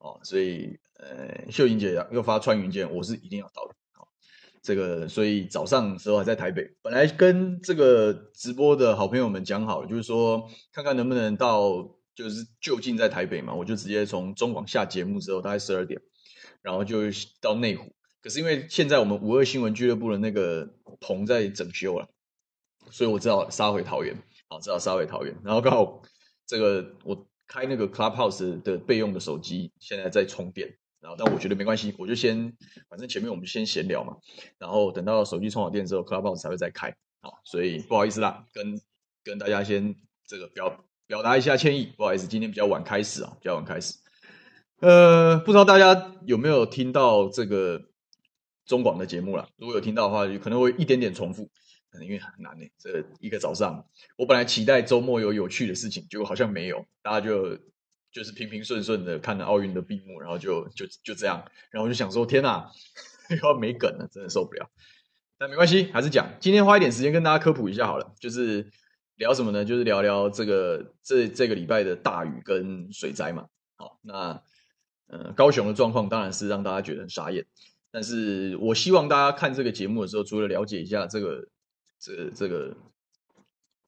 [0.00, 3.74] 哦，所以呃，秀英姐又发穿云箭，我是一定要到的。
[3.92, 4.08] 好，
[4.62, 16.00] 这个所以早上时候还在台北，本来跟这个直播的好朋友们讲好了，就是说看看能不能到，就是就近在台北嘛，我就直接从中广下节目之后，大概十二点，
[16.62, 16.98] 然后就
[17.40, 17.92] 到内湖。
[18.22, 20.68] 可是因为现在我们五二新闻俱乐部的那个
[21.00, 22.08] 棚在整修了，
[22.90, 24.16] 所以我只好杀回桃园，
[24.48, 25.34] 好，只好杀回桃园。
[25.42, 26.02] 然后刚好
[26.46, 32.56] 这个我开那个 Clubhouse 的备用的手机现在在充电，然后但我觉得没关系，我就先
[32.88, 34.16] 反正前面我们先闲聊嘛，
[34.56, 38.80] 然后等到手机充好电之后，Clubhouse 才会再开，好，所以不好意思啦，跟
[39.24, 39.96] 跟大家先
[40.28, 43.96] 这个表表达一下歉意，不好意思，今天比较晚开始啊，比较晚开始。
[44.78, 47.82] 呃，不知道大家有没有听到这个。
[48.66, 51.50] 中广的节目了，如果有听到的话，就可能会一点点重复，
[51.90, 52.66] 可能因为很难呢。
[52.78, 53.84] 这一个早上，
[54.16, 57.58] 我本来期待周末有有趣的事情，结果好像没有，大家就
[58.12, 62.70] 就是平平顺顺的看了奥运的闭幕，然后就就就这样，然后我就想说，天哪，
[63.30, 64.70] 又要没梗了，真的受不了。
[65.38, 68.70] 但没关系，还是讲，今天花一点时间跟大家科普一下好了，就是
[69.16, 69.64] 聊什么呢？
[69.64, 73.46] 就是聊聊这个这这个礼拜的大雨跟水灾嘛。
[73.76, 74.42] 好，那
[75.06, 77.46] 呃，高雄的状况当然是让大家觉得很傻眼。
[77.90, 81.48] 但是我希望大家看这个节目的时候，除了了解一下这个、
[82.00, 82.76] 这、这个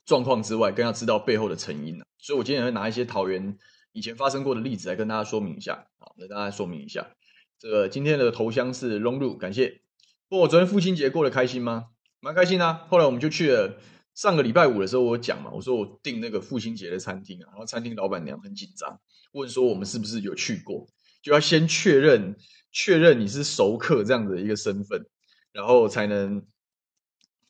[0.04, 1.98] 状况之外，更要知道背后的成因。
[2.18, 3.56] 所以我今天也会拿一些桃园
[3.92, 5.86] 以前发生过的例子来跟大家说明一下。
[5.98, 7.10] 好，跟大家说明一下。
[7.58, 9.80] 这个今天的头像是 Long Lu，感谢。
[10.28, 11.86] 不过我昨天父亲节过得开心吗？
[12.20, 12.86] 蛮开心啊。
[12.88, 13.78] 后来我们就去了。
[14.14, 19.00] 上个礼拜五的时候，我讲嘛，我说我订那个父亲节的餐厅啊，然后餐厅老板娘很紧张，
[19.32, 20.86] 问说我们是不是有去过，
[21.22, 22.36] 就要先确认。
[22.74, 25.04] 确认你是熟客这样的一个身份，
[25.52, 26.42] 然后才能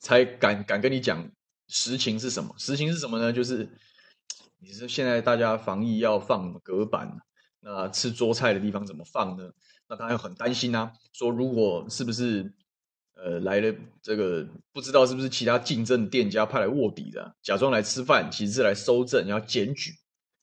[0.03, 1.27] 才敢敢跟你讲
[1.69, 2.53] 实情是什么？
[2.59, 3.31] 实情是什么呢？
[3.31, 3.67] 就是
[4.59, 7.09] 你是现在大家防疫要放隔板，
[7.61, 9.49] 那吃桌菜的地方怎么放呢？
[9.87, 12.53] 那大家很担心啊，说如果是不是
[13.15, 19.91] 呃来了这个不知道是不是其他竞争店家派来卧底的，假装来吃饭，其实是来搜证要检举，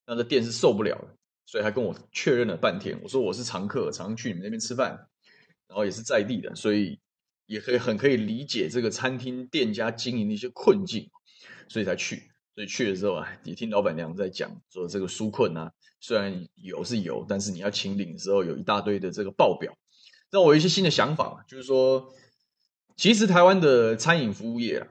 [0.07, 1.15] 那这店是受不了的。
[1.45, 4.91] 所以还跟我确认了半天，我说我是常客，常去你们那边吃饭，
[5.67, 6.99] 然后也是在地的，所以
[7.51, 11.11] 也可以很可以理解这个餐厅店家经营的一些困境，
[11.69, 12.31] 所以才去。
[12.55, 19.77] 所以去的时候啊，也听老板娘在讲说这个纾困啊，虽然有是有，但是你要请领的时候有一大堆的这个报表，
[20.31, 22.15] 让我有一些新的想法，就是说，
[22.97, 24.87] 其实台湾的餐饮服务业啊，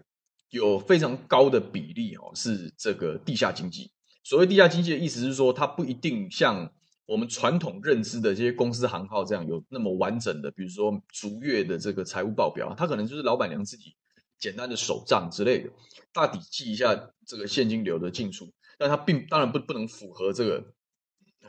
[0.50, 3.90] 有非常高的比例哦，是这个地下经济。
[4.26, 6.74] 所谓地下经济的意思是说，它不一定像
[7.10, 13.96] 我们传统认知的这些公司行号这样有那么完整的，比如说逐月的这个财务报表，它可能就是老板娘自己
[14.38, 15.72] 简单的手账之类的，
[16.14, 20.64] 大体记一下这个现金流的进出，但它并当然不不能符合这个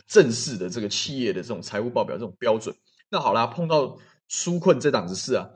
[0.06, 2.75] 正式的这个企业的这种财务报表这种标准。
[3.10, 3.99] 那好啦，碰到
[4.31, 5.50] 纾困这档子事啊，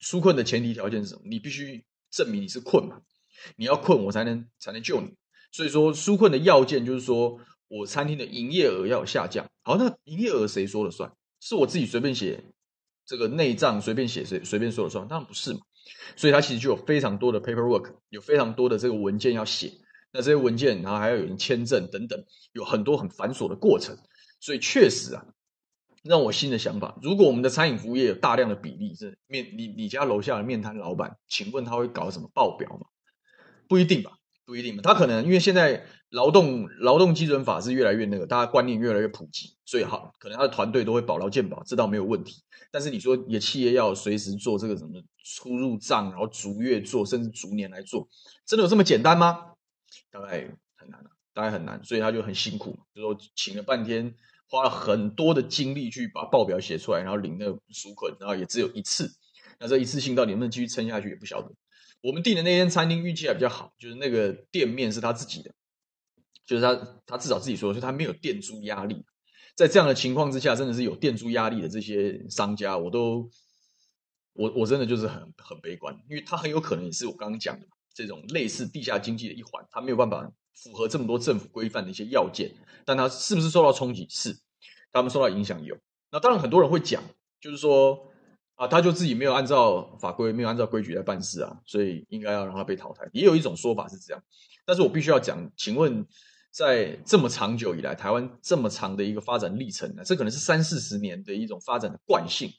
[0.00, 1.20] 纾困的前提条件是什么？
[1.26, 3.02] 你必须证明你是困嘛，
[3.56, 5.14] 你要困我才能才能救你。
[5.52, 7.38] 所以说，纾困的要件就是说
[7.68, 9.46] 我餐厅的营业额要下降。
[9.62, 11.12] 好，那营业额谁说了算？
[11.40, 12.44] 是我自己随便写
[13.04, 15.06] 这个内账随便写随随便说了算？
[15.08, 15.60] 当然不是嘛。
[16.16, 19.72] 所以它其实就有非常多的 paperwork，有非常多的这个文件要写。
[20.12, 23.96] 那这些文件，然后还要有人签证等等，有很多很繁琐的过程。
[24.40, 25.26] 所以确实啊，
[26.02, 32.86] 让我新的想法：如果我们的餐饮服务业有大量的比例是面你你家楼下的面摊老板，请问他会搞什么报表吗？
[33.68, 34.15] 不一定吧。
[34.46, 42.42] 不一定嘛，他可能因为现在劳动劳动基准法是越来越那个，大家观念越来越普及，所以好，可能他的团队都会保劳健保，这倒没有问题。
[42.70, 48.08] 但是你说，你的企业要随时做这个什么出入账，然后逐月做，甚至逐年来做，
[48.46, 49.52] 真的有这么简单吗？
[50.12, 54.14] 大概很难啊，大概很难，所以他就很辛苦，就说请了半天，
[54.48, 59.10] 花了很多的精力去把报表写出来，然后领那个纾困，然后也只有一次，
[59.58, 61.50] 那这一次性到底能不能继续撑下去也不晓得。
[62.06, 65.52] 我们订的那间餐厅运气还比较好，就是那个店面是他自己的，
[66.46, 69.04] 就是他他至少自己说，就他没有店租压力。
[69.56, 73.28] 在这样的情况之下，真的是有店租压力的这些商家，我都
[74.34, 82.54] 我我真的就是很很悲观，因为他很有可能也是我刚刚讲的这种类似地下经济的一环，他没有办法符合这么多政府规范的一些要件，
[82.84, 84.06] 但他是不是受到冲击？
[84.08, 84.38] 是，
[84.92, 85.76] 他们受到影响有。
[86.12, 87.02] 那当然很多人会讲，
[87.40, 88.12] 就是说。
[88.56, 93.08] 啊，他就自己没有按照法规，没有按照规矩来办事啊，所以应该要让他被淘汰。
[93.12, 94.22] 也有一种说法是这样，
[94.64, 96.04] 但是我必须要讲，请问，
[96.50, 102.50] 在这么长久以来，台湾这么长的一个发展历程呢，这可能是三四十年的一种发展的惯性。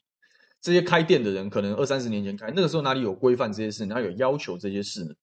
[0.61, 5.13] 这些开店的人，可能二三十年前开，那个时候哪里有规范这些事，哪里有要求这些事呢？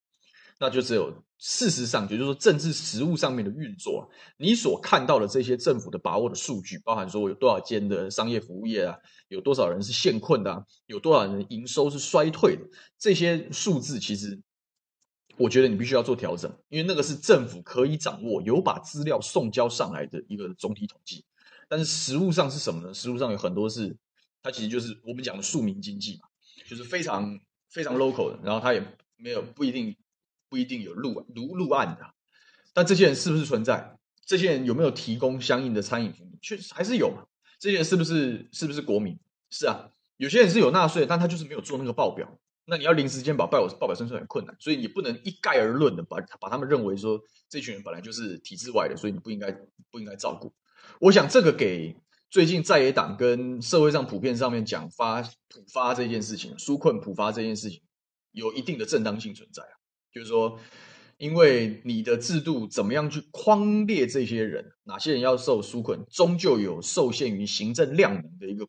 [0.59, 8.97] 那就只有事实上，也就是说政治实务上面的运作，你所看到的这些政府的把握的数据，包含说有多少间的商业服务业啊，
[9.27, 12.63] 有多少人是陷困的，有多少人营收是衰退的，
[12.97, 14.41] 这些数字其实。
[15.37, 21.25] 我觉得你必须要做调整，因为那个是政府可以掌握、有把资料送交上来的一个总体统计。
[21.67, 22.93] 但是实务上是什么呢？
[22.93, 23.97] 实务上有很多是，
[24.41, 26.29] 它其实就是我们讲的庶民经济嘛，
[26.69, 27.37] 就是非常
[27.69, 28.81] 非常 local 的，然后它也
[29.17, 29.93] 没有不一定
[30.49, 32.13] 不一定有入如入案的。
[32.73, 33.97] 但这些人是不是存在？
[34.25, 36.37] 这些人有没有提供相应的餐饮服务？
[36.41, 37.25] 确实还是有嘛。
[37.59, 39.17] 这些人是不是是不是国民？
[39.49, 42.39] 是啊，有些人是有纳税，但他就是没有做那个报表。
[42.65, 49.51] 那你要临时间把报表报表生出来很困难，所以你不能一概而论的把把他们认为说这群人本来就是体制外的，所以你不应该
[49.91, 50.51] 不应该照顾。
[50.99, 51.95] 我想这个给
[52.31, 57.83] 最近在野党跟社会上普遍上面讲发普发这件事情，纾困普发这件事情
[58.31, 59.77] 有一定的正当性存在啊，
[60.15, 60.57] 就是说，
[61.17, 68.67] 因为你的制度怎么样去框列这些人，哪些人要受纾困，终究有受限于行政量能的一个。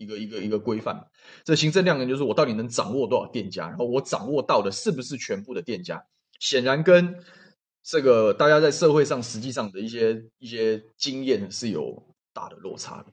[0.00, 1.08] 一个一个一个规范，
[1.42, 6.00] 这行政量能就是我到底能掌握多少店家，然后我掌握到的是不是全部的店家？
[6.38, 7.16] 显然跟
[7.82, 12.00] 这个大家在社会上实际上的一些一些经验是有
[12.32, 13.06] 大的落差的。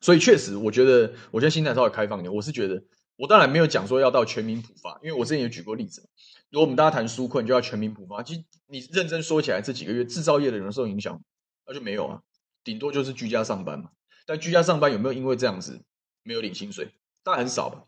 [0.00, 2.82] 所以确实，我觉得我现在心态稍微开放一点，我是觉得
[3.18, 6.08] 我当然没有讲说要到全民普发，因为我之前也举过例子，
[6.50, 11.20] 如果我们大家谈纾困就要全民普发，其实你认真说起来，这几个月制造业的人受影响，
[11.66, 12.22] 那就没有啊，
[12.62, 13.90] 顶多就是居家上班嘛。
[14.24, 15.82] 但居家上班有没有因为这样子？
[16.22, 16.92] 没有领薪水，
[17.22, 17.84] 当然很少吧。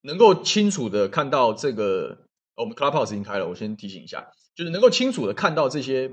[0.00, 2.26] 能够清楚的看到这个，
[2.56, 6.10] 我们 Clubhouse 已经开了，我先提醒一下，就是能够清楚的看到这些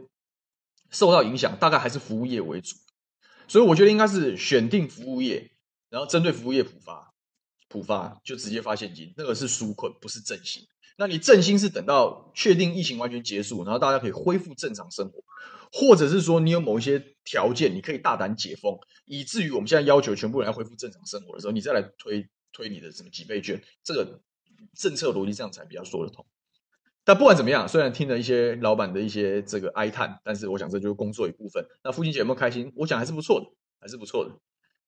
[0.92, 2.76] 受到影响，大概还是服务业为主。
[3.48, 5.52] 所以我觉得应该是选定服务业，
[5.90, 7.09] 然后针对服务业普发，
[7.70, 10.68] 普发就直接发现金，那个是纾困，不是振兴。
[10.98, 15.24] 那你振兴是等到确定疫情完全结束，然后大家可以恢复正常生活。
[15.72, 18.76] 或者是说，你有某一些条件，你可以大胆解封，
[19.06, 24.20] 以至于我们现在要求全部人要恢复正常生活的时候，你再来推推你的什么几倍券，这个
[24.76, 26.26] 政策逻辑这样才比较说得通。
[27.04, 31.64] 但不管怎么样，虽然听了一些老板的一些这个哀叹，但是我想这就是工作一部分。
[31.84, 32.74] 那父亲节有没有开心？
[32.76, 33.46] 我想还是不错的，
[33.80, 34.32] 还是不错的，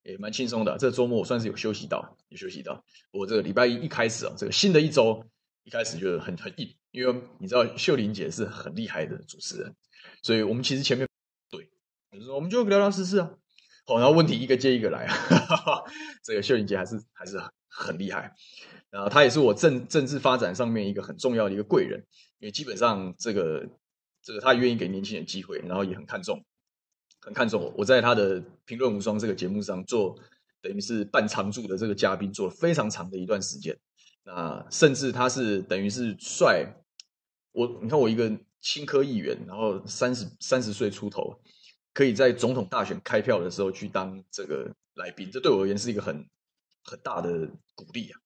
[0.03, 0.77] 也蛮轻松的。
[0.77, 2.83] 这周末我算是有休息到，有休息到。
[3.11, 5.23] 我这个礼拜一一开始啊，这个新的一周
[5.63, 9.75] 一开始就很很硬，因为你知道秀玲姐是很厉害的主持人。
[10.23, 11.07] 所以我们其实前面
[11.49, 11.69] 对，
[12.11, 13.31] 就是说我们就聊聊时事啊，
[13.85, 15.83] 好，然后问题一个接一个来啊，哈哈，
[16.23, 18.33] 这个秀玲姐还是还是很厉害，
[18.89, 22.03] 然后她也是我政政治发展上面一个很重要的一个贵人，
[22.39, 23.67] 因为基本上这个
[24.23, 26.43] 这个她愿意给年轻人机会，然后也很看重，
[27.21, 30.19] 很看重我，我在他的评论无双这个节目上做
[30.61, 33.77] 等于是半常驻的这个嘉宾，做了非常长的一段时间，
[34.23, 36.65] 那甚至他是等于是帅
[37.51, 38.31] 我，你看我一个。
[38.63, 41.35] 青科议员，然后三十三十岁出头，
[41.95, 46.23] 可以在总统大选开票的时候去当这个来宾，这对我而言是一个很
[46.83, 48.19] 很大的鼓励啊！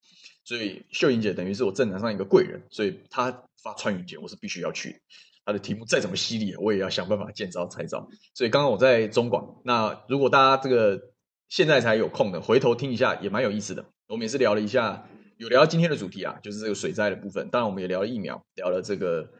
[0.43, 3.31] 所以秀英姐等于是我政坛上一个贵人，所以她
[3.63, 5.01] 发穿云箭，我是必须要去。
[5.45, 8.09] 她的题目再怎么犀利，我也要想办法见招拆招。
[8.33, 10.99] 所以刚刚我在中广，那如果大家这个
[11.47, 13.85] 现在才有空的，回头听一下也蛮有意思的。
[14.07, 15.07] 我们也是聊了一下，
[15.37, 17.49] 有聊今天的主题啊，就是这个水灾的部分。
[17.49, 19.31] 当然，我们也聊了疫苗，聊了这个。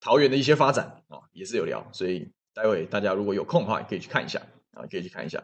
[0.00, 5.42] 桃园的一些发展啊，也是有聊，所以待会大家如果有空的话，也可以去看一下啊，可以去看一下。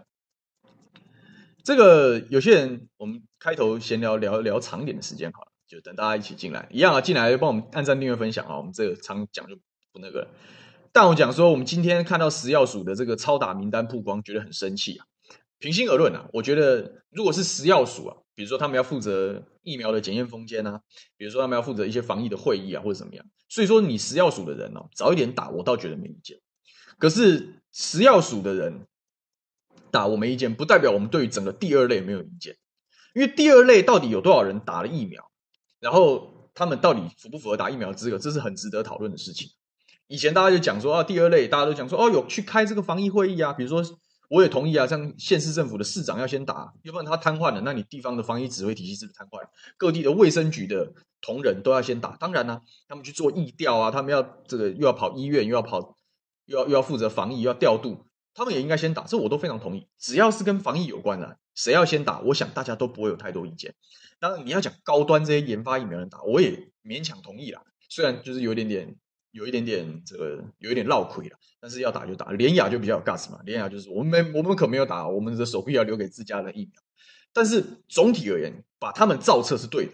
[1.64, 9.56] 这个有些人，我们开头闲聊聊聊长点的时间好了，就等大家一起进来，一样啊，进来帮我们按赞、订阅、分享啊，我们这个常讲就
[9.92, 10.28] 不那个。
[10.92, 15.06] 但我讲说，我们今天看到食药署的这个超打名单曝光，觉得很生气啊。
[15.58, 20.80] 平心而论啊，我觉得如果是食药署啊，比如说他们要负责疫苗的检验封间啊，
[21.16, 23.24] 比如说他们要负责一些防疫的会议啊，或者怎么样。
[23.48, 26.38] 所以说，你食药署的人哦，早一点打，我倒觉得没意见。
[26.98, 28.86] 可是食药署的人
[29.90, 32.56] 打我没意见，不代表我们对于整个第二类没有意见。
[33.14, 35.30] 因为第二类到底有多少人打了疫苗，
[35.78, 39.50] 然后他们到底符不符合打疫苗的资格，这是很值得讨论的事情。
[40.10, 43.82] 以前大家就讲说啊，第二类大家都讲说哦，有去开这个防疫会议啊，比如说。
[44.30, 49.40] 我也同意啊，像县市政府的市长要先打，要不然他瘫痪了，那你地方的防疫指挥体系是不是瘫痪？
[49.76, 52.10] 各地的卫生局的同仁都要先打。
[52.10, 55.96] 当然呢、他们去做疫调啊，他们要这个又要跑医院，又要跑，
[56.44, 59.02] 又要又要负责防疫，又要调度，他们也应该先打。
[59.02, 59.88] 这我都非常同意。
[59.98, 63.74] 只要是跟防疫有关的，谁要先打，我想大家都不会有太多意见。
[64.20, 67.62] 当然你要讲高端这些研发疫苗人打，我也勉强同意啦。
[67.88, 68.94] 虽然就是有点点。
[69.32, 72.32] 有一点点这个有一点绕亏了，但是要打就打。
[72.32, 76.82] 联雅就比较有 gas 嘛，联雅就是我们没我们可没有打，我们的手臂要留给自家的疫苗。
[77.32, 79.92] 但是总体而言，把他们造册是对的，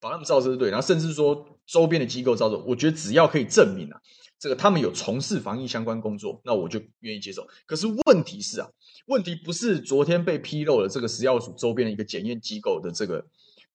[0.00, 4.00] 把他们造车队，然后甚至说周边的机构造册，我觉得只要可以证明啊，
[4.38, 7.46] 这个他们有从事防疫相关工作，那我就愿意接受。
[7.66, 8.68] 可是问题是啊，
[9.06, 13.24] 问题不是昨天被披露了这个食药署周边的一个检验机构的这个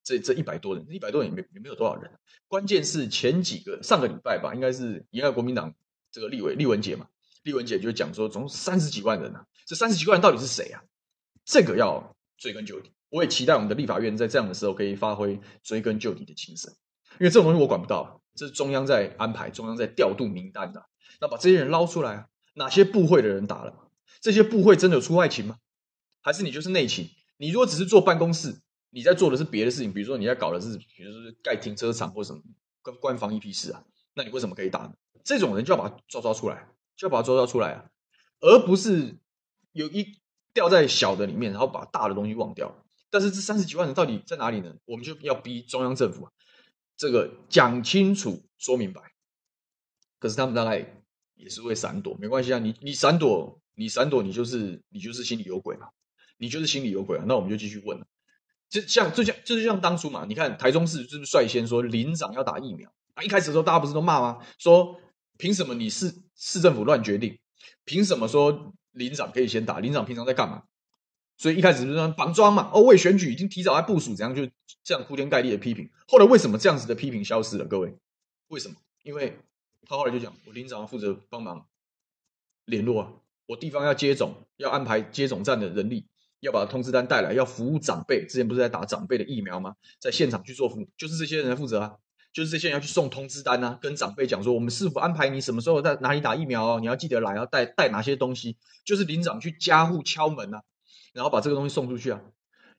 [0.07, 2.09] 这这一百多人，一百多人也没也没有多少人，
[2.47, 5.75] 关键是前几个上个礼拜吧，应该是应该国民党
[6.13, 7.07] 这个立委立文姐嘛，
[7.43, 10.81] 立文姐就讲说，总共三十几万人啊，这三十几万人到底是谁啊？
[11.43, 12.93] 这个要追根究底。
[13.09, 16.73] 我也期待我们的立法院在这样的时候可以发挥追根究底的精神，
[17.19, 20.85] 因为这种东西我管不到，这是中央在安排，中央在调度名单的。
[21.19, 23.89] 那把这些人捞出来啊，哪些部会的人打了？
[24.21, 25.57] 这些部会真的有出外勤吗？
[26.21, 27.09] 还是你就是内勤？
[27.35, 32.41] 你如果只是坐办公室，你在做的是别的事情，比如说你在搞的是，比如说盖停车场或什么，
[32.81, 34.93] 跟官方一批事啊，那你为什么可以打呢？
[35.23, 37.89] 这种人就要把他抓抓出来，就要把他抓抓出来啊，
[38.39, 39.17] 而不是
[39.73, 40.17] 有一
[40.53, 42.83] 掉在小的里面，然后把大的东西忘掉。
[43.09, 44.75] 但是这三十几万人到底在哪里呢？
[44.85, 46.31] 我们就要逼中央政府啊，
[46.95, 49.01] 这个讲清楚、说明白。
[50.19, 51.03] 可是他们大概
[51.35, 55.89] 也是会闪躲，没关系啊，你你闪躲，你闪躲，你就是你就是心里有鬼嘛，
[56.37, 57.23] 你就是心里有鬼啊。
[57.27, 58.07] 那我们就继续问了，
[58.69, 63.23] 就像就像就是像当初嘛，你看台中市是不是率先说林长要打疫苗啊？
[63.23, 64.39] 一开始的时候大家不是都骂吗？
[64.57, 64.99] 说
[65.37, 67.37] 凭什么你市市政府乱决定？
[67.85, 69.79] 凭什么说林长可以先打？
[69.79, 70.63] 林长平常在干嘛？
[71.37, 74.49] 所以一开始就是说绑桩嘛，哦，为选举已经提早在部署，怎样就
[74.83, 75.87] 这样铺天盖地的批评。
[76.07, 77.65] 后来为什么这样子的批评消失了？
[77.65, 77.95] 各位，
[78.47, 78.75] 为什么？
[79.03, 79.37] 因为
[79.85, 81.67] 他后来就讲，我林长要负责帮忙
[82.65, 83.13] 联络啊，
[83.45, 86.07] 我地方要接种，要安排接种站的人力，
[86.39, 88.25] 要把通知单带来，要服务长辈。
[88.25, 89.75] 之前不是在打长辈的疫苗吗？
[89.99, 91.95] 在现场去做服务，就是这些人负责啊，
[92.33, 100.61] 就是这些人要去送通知单啊，跟长辈讲说，我们是否安排你什么时候在哪里打疫苗哦，你要记得来，要带带哪些东西，就是领长去家户敲门啊。
[101.13, 102.21] 然后把这个东西送出去啊！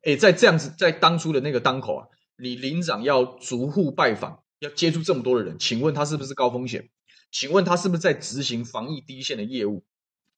[0.02, 6.88] 诶，在这样子，在当初的那个当口啊，你领长要逐户拜访，要接触这么多的人，请问他是不是高风险？
[7.32, 9.82] 请问他是不是在执行防疫第一线的业务？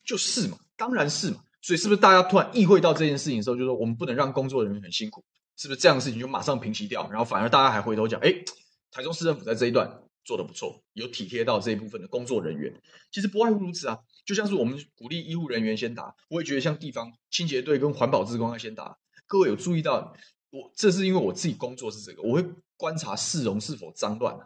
[0.02, 1.42] 就是嘛，当然是嘛。
[1.62, 5.24] 所以是不是大家突然意会到这件事情的时候，就说我们不能让工作人员很辛苦？
[5.56, 7.08] 是不是这样的事情就马上平息掉？
[7.10, 8.42] 然后反而大家还回头讲，诶，
[8.90, 12.72] 台中市政府在这一段做得不错，有体贴到这一部分的工作人员。
[13.10, 13.98] 其实不外乎如此啊。
[14.24, 18.96] 就像是我们鼓励医护人员先打，我也觉得像地方清洁队跟环保志工要先打。
[19.26, 20.14] 各位有注意到，
[20.50, 22.44] 我这是因为我自己工作是这个，我会
[22.76, 24.38] 观察市容是否脏乱。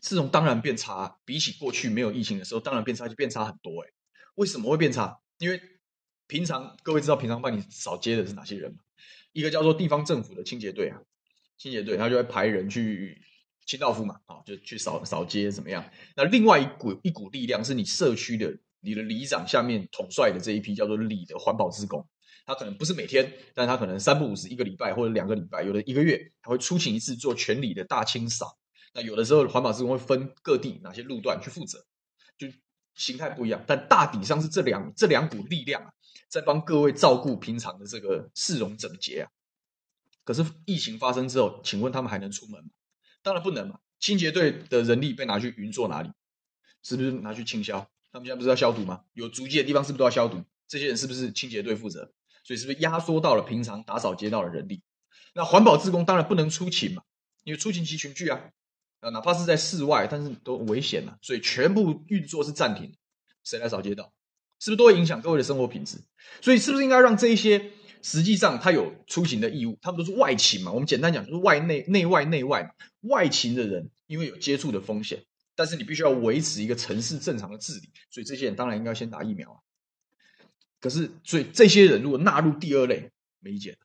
[0.00, 3.82] 市容当然变差，比起过去没有疫情的时候，当然变差就变差很多。
[3.82, 3.92] 诶，
[4.36, 5.18] 为什么会变差？
[5.38, 5.60] 因为
[6.26, 8.78] 平常各位知道平常帮你扫街的是哪些人吗？
[9.32, 11.00] 一个叫做地方政府的清洁队啊，
[11.58, 13.22] 清洁队他就会派人去。
[13.66, 15.84] 清道夫嘛，啊，就去扫扫街怎么样？
[16.14, 22.08] 那另外一股一股力量是你社区的你的里长下面统帅的这一批叫做里的环保职工，
[22.44, 28.56] 他可能不是每天，但他可能三不五时一个礼拜或者两个礼拜，有的一个月他会出勤一次做全里的大清扫。
[28.94, 31.84] 那有的时候环保职工会分各地哪些路段去负责，
[32.38, 32.46] 就
[32.96, 35.94] 形态不一样，但大体上是这两这两股力量，
[36.28, 39.30] 在帮各位照顾平常的这个市容整洁啊。
[40.24, 42.70] 可是疫情发生之后，请问他们还能出门吗？
[43.22, 43.78] 当然不能嘛！
[44.00, 46.10] 清洁队的人力被拿去运作哪里？
[46.82, 47.88] 是不是拿去清消？
[48.12, 49.04] 他们现在不是要消毒吗？
[49.12, 50.42] 有足迹的地方是不是都要消毒？
[50.66, 52.12] 这些人是不是清洁队负责？
[52.42, 54.82] 所以是不是压缩到了平常打扫街道的人力？
[55.34, 57.02] 那环保志工当然不能出勤嘛，
[57.44, 58.50] 因为出勤即群聚啊！
[59.00, 62.94] 啊，哪怕是在室外，但是都危险了，所以全部运作是暂停。
[63.44, 64.12] 谁来扫街道？
[64.58, 65.98] 是不是都会影响各位的生活品质？
[66.40, 67.70] 所以是不是应该让这一些？
[68.02, 70.70] 实际上，他有出行的义务，他们都是外勤嘛。
[70.70, 72.70] 我们简单讲，就是外内、内外、内外嘛。
[73.00, 75.24] 外勤的人因为有接触的风险，
[75.56, 79.58] 但是你必须要维持一个城市正常的治理，所以这些人当然应该先打疫苗啊。
[80.80, 83.10] 可是，所以这些人如果纳入第二类，
[83.40, 83.76] 没意见，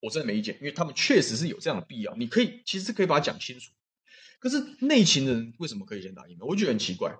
[0.00, 2.14] 我真的没意见，因为他们确实是有这样的必要。
[2.16, 3.70] 你可以其实可以把它讲清楚。
[4.38, 6.46] 可是内勤的人为什么可以先打疫苗？
[6.46, 7.16] 我觉得很奇怪。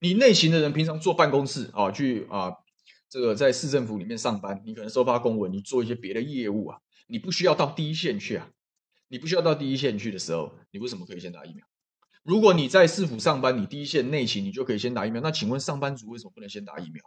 [0.00, 2.52] 你内勤的人平常坐办公室啊，去啊。
[3.10, 8.50] 这个在市政府里面上班，你可能收发公文，你做一些别的业务啊，你不需要到第一线去啊。
[9.08, 11.64] 你不需要到第一线去的时候，你为什么可以先打疫苗？
[12.22, 15.22] 如果你在市府上班，你第一线内勤，你就可以先打疫苗。
[15.22, 17.02] 那请问上班族为什么不能先打疫苗？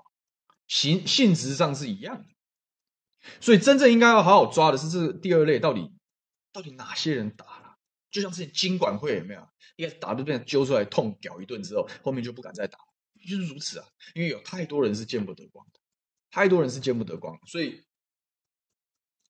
[0.67, 2.25] 性性质上是一样的。
[3.39, 5.91] 所以真正应该要好好抓的是这第二类，到底
[6.51, 7.45] 到底哪些人打？
[8.11, 9.47] 就像是金管会有没有？
[9.77, 12.77] 一开始打都被揪出来痛屌一顿之后，后面就不敢再打，
[13.27, 13.87] 就是如此啊。
[14.13, 15.79] 因为有太多人是见不得光的。
[16.29, 17.83] 太多人是见不得光，所以，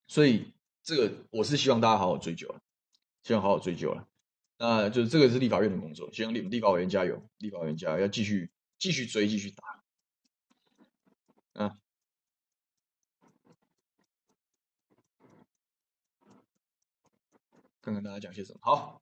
[0.08, 2.62] 所以这个我是希望大家好好追究了，
[3.24, 4.08] 希望好好追究了。
[4.58, 11.81] 那就是这个是立法院的工作，希望立立法委员加油，立法委员加油，要继续继续追，继续打，啊。
[17.82, 18.60] 看看大家讲些什么。
[18.62, 19.02] 好，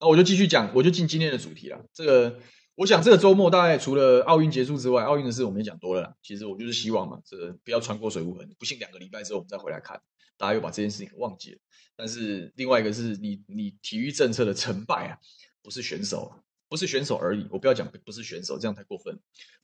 [0.00, 1.84] 那我就继续讲，我就进今天的主题了。
[1.92, 2.38] 这个，
[2.74, 6.14] 我想这个周末大概除了奥运结束之外，奥运的事我们也讲多了啦。
[6.22, 8.48] 其实我就是希望嘛，这个不要穿过水无痕。
[8.58, 10.00] 不信两个礼拜之后我们再回来看，
[10.36, 11.58] 大家又把这件事情忘记了。
[11.94, 15.18] 但是另外一个是你，你体育政策的成败啊，
[15.62, 16.32] 不是选手，
[16.68, 17.46] 不是选手而已。
[17.50, 19.18] 我不要讲不是选手，这样太过分。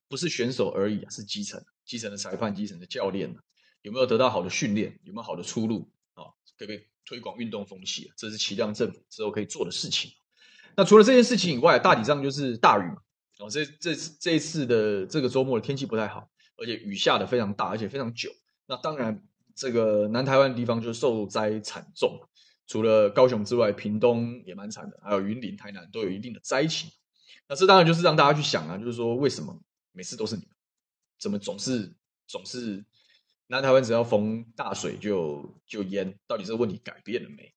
[0.09, 3.35] 不是选手而已啊，是基层，基层的裁判、基层的教练
[3.83, 4.99] 有没有得到好的训练？
[5.05, 5.92] 有没有好的出路？
[6.15, 6.25] 啊，
[6.59, 8.13] 可不可以推广运动风气？
[8.17, 10.13] 这是齐梁政府之后可以做的事情。
[10.77, 12.97] 那除了这件事情以外，大体上就是大雨嘛。
[13.39, 18.31] 哦，这这这一次的这个周末的天气不太好，而且雨下得非常大，而且非常久。
[18.67, 19.23] 那当然，
[19.55, 22.21] 这个南台湾地方就受灾惨重。
[22.67, 26.91] 除了高雄之外，屏东也蛮惨的，还有云林、台南都有一定的灾情。
[27.49, 29.61] 那这当然就是让大家去想啊，就是说为什么
[29.93, 30.51] 每次都是你们？
[31.19, 31.95] 怎么总是
[32.27, 32.85] 总是？
[33.53, 37.53] 南台湾只要逢大水就就淹，到底这个问题改变了没？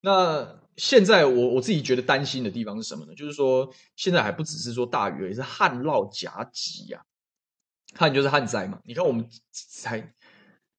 [0.00, 3.14] 那现在我我自己觉得担心的地方是什么呢？
[3.14, 7.00] 就是说现在还不只是说大雨，而是旱涝夹击呀。
[7.94, 8.80] 旱就是旱灾嘛。
[8.84, 10.12] 你看我们才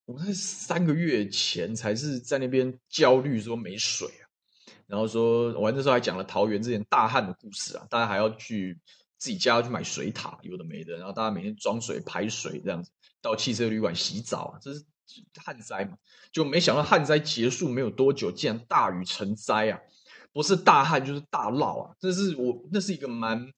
[0.03, 4.27] 我们才三个月前才是在那边焦虑说没水啊，
[4.85, 8.77] 然后说我那时候还讲了桃园之前大旱的故事啊，大家还要去
[9.17, 12.91] 自己家要去买水塔，有的没的，然后大家每天装水排水这样子。
[13.19, 14.85] 到汽车旅馆洗澡啊，这是
[15.43, 15.97] 旱灾嘛？
[16.31, 19.79] 就没想到旱灾结束没有多久，竟然大雨成灾啊！
[20.31, 21.95] 不是大旱就是大涝啊！
[21.99, 23.51] 这是我那是一个蛮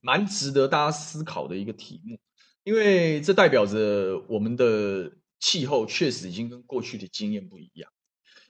[0.00, 2.18] 蛮值得大家思考的一个题目，
[2.62, 5.10] 因为这代表着我们的
[5.40, 7.90] 气候确实已经跟过去的经验不一样。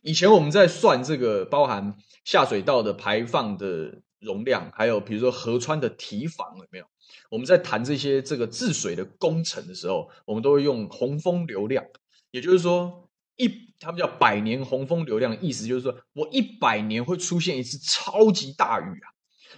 [0.03, 6.87] 以前我们在算这个包含下水道的排放的容量，还有比如说河川的堤防有没有？
[7.31, 11.85] 我们在谈这些这个治水的工程的时候，我们都会用洪峰流量，
[12.31, 19.07] 也就是说一，他们叫百年洪峰流量意思就是说我一百年会出现一次超级大雨啊，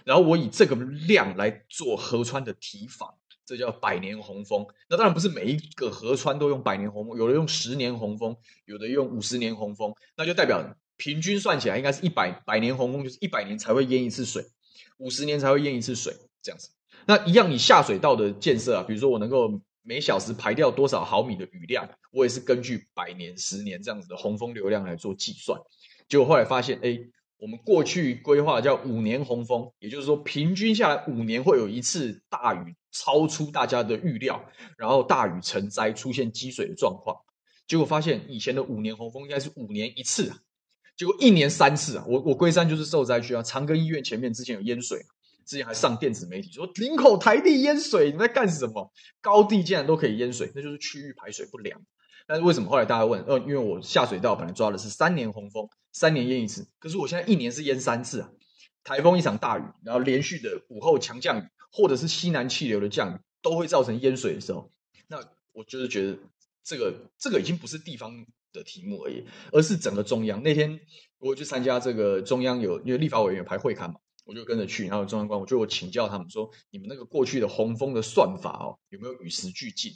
[0.03, 3.13] 然后我以这个量来做河川的堤防，
[3.45, 4.65] 这叫百年洪峰。
[4.89, 14.43] 那当然不是每一个河川都用百年洪峰，有的用十年洪峰，有的用五十年洪峰，那就代表平均算起来应该是一百百年洪峰，就是一百年才会淹一次水，
[14.97, 16.69] 五十年才会淹一次水，这样子。
[17.05, 25.59] 那一样，你下水道的建设啊，比如说我能够每小时排掉多少毫米的雨量，我也是根据百年、十年这样子的洪峰流量来做计算。
[26.09, 26.99] 结果后来发现，哎，
[27.37, 34.43] 我们过去规划叫五年洪峰，也就是说平均下来五年会有一次大雨超出大家的预料，
[34.77, 37.15] 然后大雨成灾，出现积水的状况。
[37.67, 40.37] 结果发现以前的五年洪峰应该是五年一次啊，
[40.97, 42.03] 结果一年三次啊。
[42.07, 45.05] 我我龟山就是受灾区啊，长庚医院前面之前有淹水。
[45.45, 48.91] 之前还上电子媒体说林口台地淹水，你在干什么？
[49.21, 51.81] 高地竟然都可以淹水，那就是区域排水不良。
[52.27, 53.23] 但是为什么后来大家问？
[53.23, 58.29] 呃，因为我下水道本来抓的是三年洪峰，三年淹一次，可是我现在一年是淹三次啊。
[58.83, 64.69] 台风一场大雨，然后连续的午后强降雨，或者是西南气流的降雨，都会造成淹水的时候，
[65.07, 65.17] 那
[65.53, 66.17] 我就是觉得
[66.61, 68.13] 这个这个已经不是地方
[68.57, 70.43] 的题目而已，而是整个中央。
[70.43, 70.79] 那天
[71.19, 73.99] 我去参加这个中央有因为立法委员有排会勘嘛。
[74.29, 79.93] 我就跟着去，然后中央官，我就我请教他们说，你们那个过去的洪峰的算法哦，有没有与时俱进？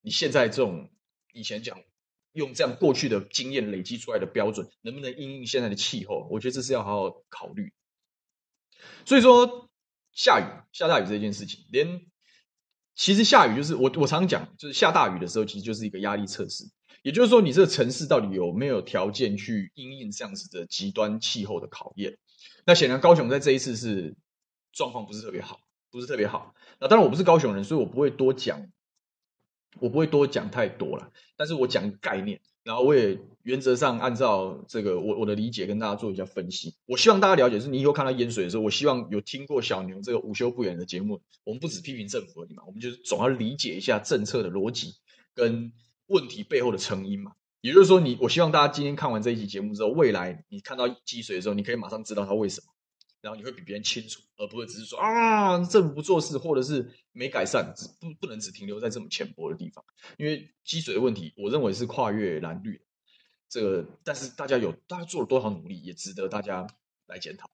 [0.00, 0.90] 你现在这种
[1.34, 1.78] 以前讲
[2.32, 6.26] 用这样过去的经验累积出来的标准，能不能应应现在的气候？
[6.30, 7.74] 我觉得这是要好好考虑。
[9.04, 9.68] 所以说，
[10.12, 12.06] 下雨下大雨这件事情，连
[12.94, 16.64] 其实下雨就是我我常讲，就是下大雨的时候，其实就是一个压力测试。
[17.04, 22.16] 也就是说，你这个城市到底有没有条件去因应这样子的极端气候的考验？
[22.64, 24.16] 那显然高雄在这一次是
[24.72, 26.54] 状况不是特别好，不是特别好。
[26.80, 28.66] 那当然我不是高雄人，所以我不会多讲，
[29.80, 31.12] 我不会多讲太多了。
[31.36, 36.74] 但是我讲概念，然后我也原则上按照这个我我的理解跟大家做一下分析。
[36.86, 41.20] 我希望大家了解，是你以后看到淹水的时候，我希望有听过小牛这个午休不远的节目。
[41.44, 44.94] 我们不只批评政府而已嘛，我们就是总要理解一下政策的逻辑
[45.34, 45.70] 跟
[46.06, 47.32] 问题背后的成因嘛。
[47.60, 52.66] 也就是说你，我希望大家今天看完这一期节目之后，未来你看到积水的时候，你可以马上知道它为什么，
[53.22, 59.82] 然后你会比别人清楚，而不会只是说啊，政府不做事，或者是没改善，只不不能只停留在这么浅薄的地方。
[60.18, 62.78] 因为积水的问题，我认为是跨越蓝绿，
[63.48, 66.66] 这个但是大家有大家做了多少努力，也值得大家
[67.06, 67.48] 来检讨。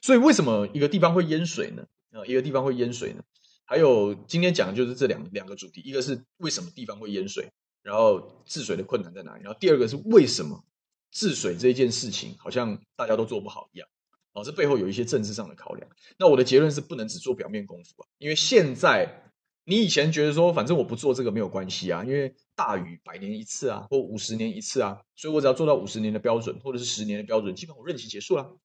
[0.00, 1.84] 所以为什么一个地方会淹水呢？
[2.12, 3.24] 啊，一个地方会淹水呢？
[3.64, 7.50] 还有今天讲的就是这两两个主题，一个是为什么地方会淹水。
[7.86, 9.44] 然后治水的困难在哪里？
[9.44, 10.64] 然后第二个是为什么
[11.12, 13.86] 治水这件事情好像大家都做不好一样？
[14.32, 15.88] 哦，这背后有一些政治上的考量。
[16.18, 19.30] 那我的结论是不能只做表面功夫啊，因为现在
[19.62, 28.58] 你以前觉得说反正我不做这个没有关系啊，因为大雨百年一次啊，或五十年一次啊，所以我只要做到五十年的标准或者是十年的标准，基本上我任期结束了。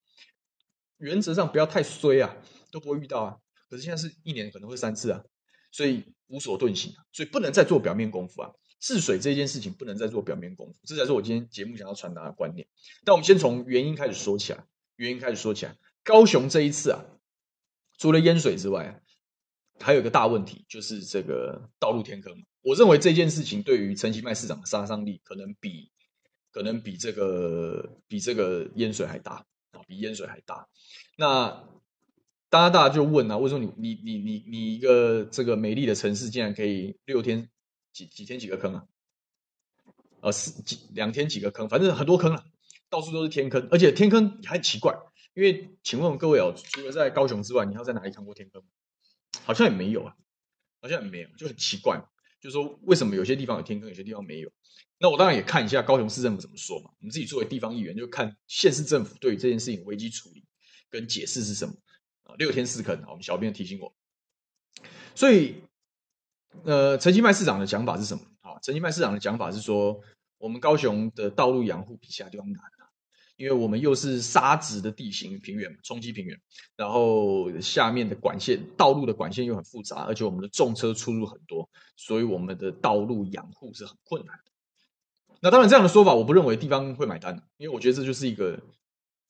[0.97, 2.36] 原则上不要太衰啊，
[2.71, 3.38] 都不会遇到啊。
[3.69, 5.23] 可是现在是一年可能会三次啊，
[5.71, 8.51] 所以无所遁形啊，所以不能再做表面功夫啊。
[8.82, 12.67] 治水这件事情不能再做表面功夫，这才是我今天节目想要传达的观念。
[13.06, 14.65] 但我们先从原因开始说起来，
[14.96, 15.78] 原因开始说起来。
[16.04, 17.06] 高雄这一次啊，
[18.00, 19.04] 除了淹水之外，
[19.80, 22.34] 还有一个大问题，就是这个道路天坑。
[22.63, 25.91] 我认为这件事情对于陈其迈市长的杀伤力，可能比
[26.52, 30.67] 可能比这个比这个淹水还大啊，比淹水还大。
[31.17, 31.67] 那
[32.50, 37.48] 大家大家就问啊，为什么你你你你你一个这个美丽的城市，竟然可以六天？
[37.93, 38.86] 几几天几个坑啊？
[40.21, 42.45] 呃，四几两天几个坑，反正很多坑了，
[42.89, 44.95] 到处都是天坑，而且天坑也很奇怪，
[45.34, 48.63] 因为请问各位哦，除了在高雄之外，你还在哪里看过天坑？
[49.43, 50.15] 好像也没有啊，
[50.80, 51.99] 好像也没有，就很奇怪，
[52.39, 54.51] 就是说为什么有些地方有天坑，有些地方没有？
[54.99, 56.91] 那我当然也看一下高雄市政府怎么说嘛。
[56.99, 60.45] 我们自己作为地方议员，就看县市政府对于这件事情危机处理
[60.91, 61.73] 跟解释是什么
[62.25, 62.36] 啊？
[62.38, 63.95] 六天四坑，我们小编提醒我，
[65.15, 65.63] 所以。
[66.66, 68.24] 呃，陈其迈市长的讲法是什么？
[68.42, 70.00] 啊，陈其迈市长的讲法是说，
[70.38, 72.86] 我们高雄的道路养护比其他地方难啊，
[73.38, 76.38] 因为我们又是沙质的地形平原，冲积平原，
[76.76, 84.36] 然后下面的管线、道路的管线又很复杂，而且我们的重车出入很多，所以我们的道路养护是很困难。
[85.40, 88.60] 那当然，这样的说法我不认为地方会买单，因为我觉得这就是一个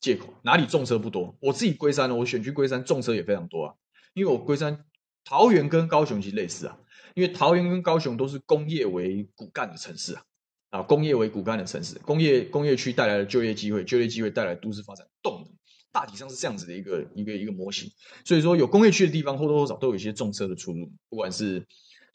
[0.02, 0.34] 借口。
[0.42, 1.38] 哪里重车不多？
[1.40, 3.76] 我自己龟山，我选区龟山重车也非常多啊，
[4.14, 4.84] 因为我龟山、
[5.24, 6.78] 桃园跟高雄其实类似啊。
[7.14, 10.24] 因为桃园跟高雄都是工业为骨干的城市啊，
[10.70, 15.54] 啊，工业为骨干的城市，工业工业区带来的就业机会，就业机会带来都市发展动能，
[15.92, 17.92] 大体上是这样子的一个一个一个模型。
[18.24, 21.66] 所以说，有工业区的地方或多或少都有一些重车的出入，不管是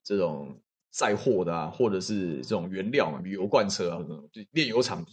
[0.03, 3.99] 这种载货的啊，或者是这种原料嘛，比如油罐车啊，
[4.33, 5.05] 就炼油厂，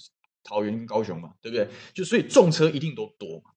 [0.44, 1.68] 桃园跟高雄嘛，对不对？
[1.94, 3.52] 就所以重车一定都多嘛。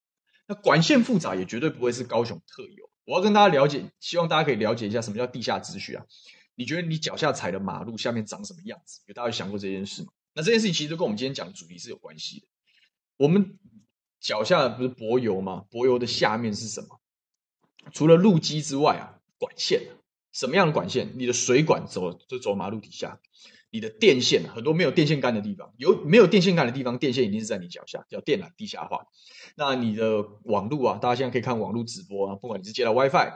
[0.49, 2.86] 那管线复杂也绝对不会是高雄特有。
[3.07, 6.05] 我要跟大家了解，希望大家可以了解一下什么叫地下秩序啊？
[6.55, 9.01] 你觉得你脚下踩的马路下面长什么样子？
[9.07, 10.09] 有大家有想过这件事吗？
[10.35, 12.47] 那这件事情其实跟我们今天讲的主题是有关系的。
[13.17, 13.59] 我们
[14.21, 15.65] 脚下不是柏油吗？
[15.71, 17.01] 柏油的下面是什么？
[17.93, 19.89] 除了路基之外啊，管线。
[20.33, 21.13] 什么样的管线？
[21.15, 23.21] 你的水管走就走马路底下。
[23.71, 29.07] 你的电线很多没有电线杆的地方，有没有电线杆的地方，电线一定是在你脚下，叫电缆地下化。
[29.57, 33.27] 那你的网络啊，大家现在可以看网络直播啊，不管你是接到 WiFi，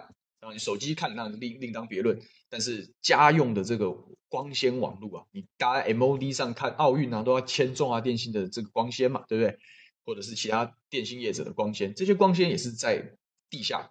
[0.40, 2.20] 然后你手机看那另另当别论。
[2.48, 3.92] 但是家用的这个
[4.28, 9.58] 光纤网络啊，你搭 MOD 上看奥运啊，都要牵中华电信的这个光纤嘛，对不对？
[10.04, 13.16] 或者是其他电信业者的光纤，这些光纤也是在
[13.50, 13.90] 地下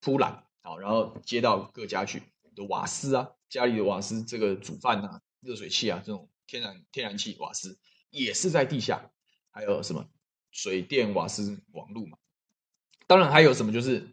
[0.00, 2.22] 铺缆，好，然后接到各家去。
[2.54, 5.22] 的瓦斯啊，家里的瓦斯，这个煮饭啊。
[5.42, 7.78] 热水器啊，这种天然天然气、瓦斯
[8.10, 9.10] 也是在地下，
[9.50, 10.08] 还有什么
[10.50, 12.16] 水电、瓦斯网络嘛？
[13.06, 14.08] 当然还有什么，就是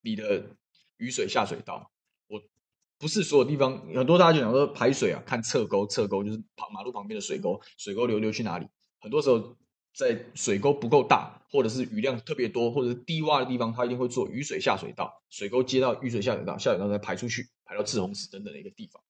[0.00, 0.56] 你的
[0.96, 1.90] 雨水下水道。
[2.28, 2.40] 我
[2.98, 8.66] 不是所有地方，很多大家就讲说排水啊，看侧沟，侧沟就是旁马路旁边的水沟，水沟流流去哪里？
[9.00, 9.56] 很多时候
[9.92, 19.02] 在水沟不够大，或者是雨量特别多，或者是低洼的地方，它一定会做雨水下水道，水沟接到雨水下水道，下水道再排出去，排到滞洪池等等的一个地方。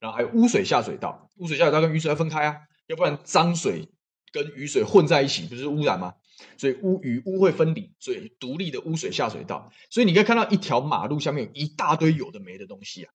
[0.00, 2.56] 然后还有污水下水道，污水下水道跟雨水要分开啊，
[2.86, 3.88] 要不然脏水
[4.32, 6.14] 跟雨水混在一起，不是污染吗？
[6.58, 9.72] 所以污与污会分离，所以独立的污水下水道。
[9.90, 13.12] 所以你可以看到一条马路下面有一大堆有的没的东西啊，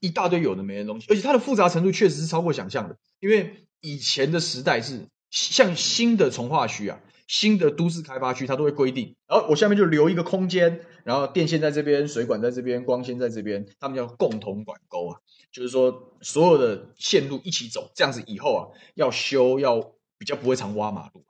[0.00, 2.96] 一大堆有的没的东西，而且它的复杂程度确实是超过想象的。
[3.20, 7.00] 因为以前的时代是像新的从化区啊。
[7.28, 15.18] 新的都市开发区，它都会规定，然后我下面就留一个空间，然后电线在这边，水管在这边，光纤在这边，他们叫共同管沟啊，
[15.50, 18.60] 就是说所有的线路一起走，这样子以后啊，
[18.94, 19.80] 要修要
[20.18, 21.24] 比较不会常挖马路，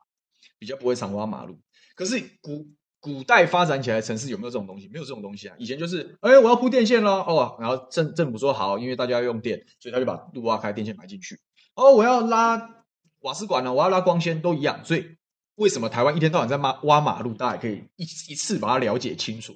[0.58, 1.58] 比较不会常挖马路。
[1.94, 2.66] 可是古
[3.00, 4.88] 古代发展起来的城市有没有这种东西？
[4.88, 11.40] 没有这种东西啊，以前就是，哎，我要铺电线了哦，然后政政府说好，因为大家要用电，所以他就把路挖开，电线埋进去。
[11.74, 12.84] 哦，我要拉
[13.20, 15.16] 瓦斯管了，我要拉光纤，都一样，所以。
[15.56, 17.34] 为什么台湾一天到晚在挖挖马路？
[17.34, 19.54] 大家也可以一一次把它了解清楚，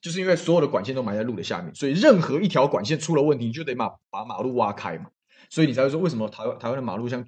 [0.00, 5.10] 就是因为所有的管线都埋在路的下面，所以任何一条管线出了问题，你就得把把马路挖开嘛。
[5.50, 7.24] 所以你才会说，为什么台湾台湾的马路像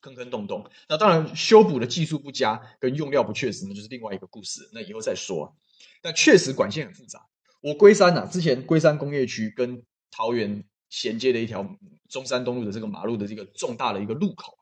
[0.00, 0.64] 坑坑洞洞？
[0.88, 4.68] 那当然，修补的技术不佳跟用料不确实，那就是另外一个故事。
[4.72, 5.56] 那以后再说。
[6.00, 7.26] 但确实管线很复杂。
[7.60, 11.66] 我龟山啊，之前龟山工业区跟桃园衔接的一条
[12.08, 14.56] 中山东路的这个马路的这个重大的一个路口。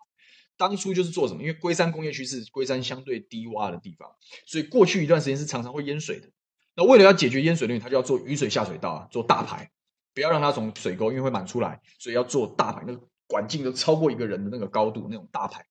[0.56, 1.42] 当初就是做什么？
[1.42, 4.10] 因为龟山工业区是龟山相对低洼的地方，
[4.46, 6.28] 所以过去一段时间是常常会淹水的。
[6.74, 9.70] 那为了要解决淹水的问题，他就要做雨水下水道啊，做大排，
[10.14, 15.66] 不要让它从水沟因为会满出来，所以要做大排，那个管径都超过一个人的那个高度那种大排。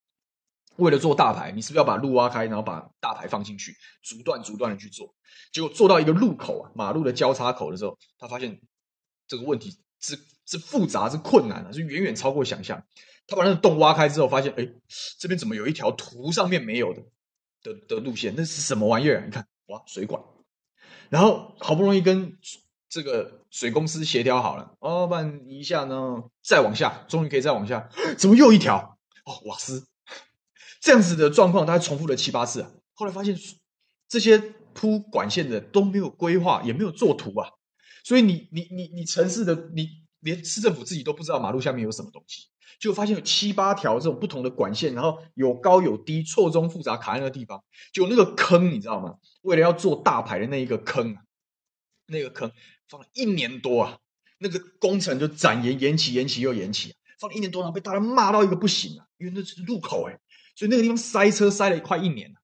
[0.78, 5.14] 为了做大排，你是不是要把路挖开，然后把大排放进去，逐段逐段的去做？
[5.52, 8.60] 结果做到一个路口啊，马路的交叉口的时候，他发现
[9.28, 12.84] 这个问题是是复杂是困难的，是远远超过想象。
[13.32, 14.68] 他把那个洞挖开之后，发现哎，
[15.18, 17.02] 这边怎么有一条图上面没有的
[17.64, 18.34] 的的路线？
[18.36, 19.24] 那是什么玩意儿？
[19.26, 20.22] 你看，哇，水管。
[21.10, 22.38] 然后好不容易跟
[22.90, 27.90] 这个水公司协调好了，哦，不然一下呢，再往下，终于可以再往下，
[28.20, 28.98] 怎么又一条？
[29.24, 29.88] 哦，瓦斯。
[30.82, 32.72] 这样子的状况，大概重复了七八次啊。
[32.96, 33.38] 后来发现，
[34.10, 34.38] 这些
[34.74, 37.50] 铺管线的都没有规划，也没有做图啊。
[38.04, 39.88] 所以你你你你城市的你
[40.22, 42.48] 连市政府自己都不知道马路下面有什么东西，
[42.80, 47.64] 就发现有七八条这种不同的管线，然后有高有低，错综复杂，卡在那个地方。
[47.92, 49.18] 就那个坑，你知道吗？
[49.42, 51.24] 为了要做大牌的那一个坑啊，
[52.08, 52.52] 那个坑
[52.88, 54.00] 放了一年多啊，
[54.38, 60.20] 那个工程就展延延期延期又延期，放了一年多，然后被大家骂到一个不行啊，因为那是路口哎。
[60.56, 62.36] 所以那个地方塞车塞了快一年，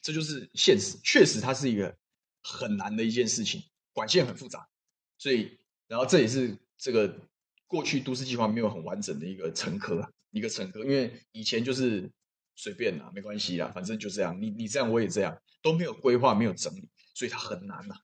[0.00, 0.98] 这就是现实。
[1.04, 1.94] 确实，它是一个
[2.42, 3.62] 很难的一件事情，
[3.92, 4.66] 管线很复杂。
[5.18, 7.14] 所以，然后这也是这个
[7.66, 10.80] 过去都市计划没有很完整的一个成科，一个成科。
[10.80, 12.10] 因为以前就是
[12.56, 14.40] 随便啦，没关系啦，反正就这样。
[14.40, 17.94] 你你这样，我也这样，都没有规划，没有整理，所以它很难呐，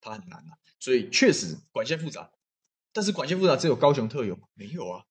[0.00, 0.52] 它很难呐。
[0.80, 2.30] 所以确实管线复杂，
[2.92, 4.42] 但是管线复杂只有高雄特有吗？
[4.54, 5.04] 没有啊。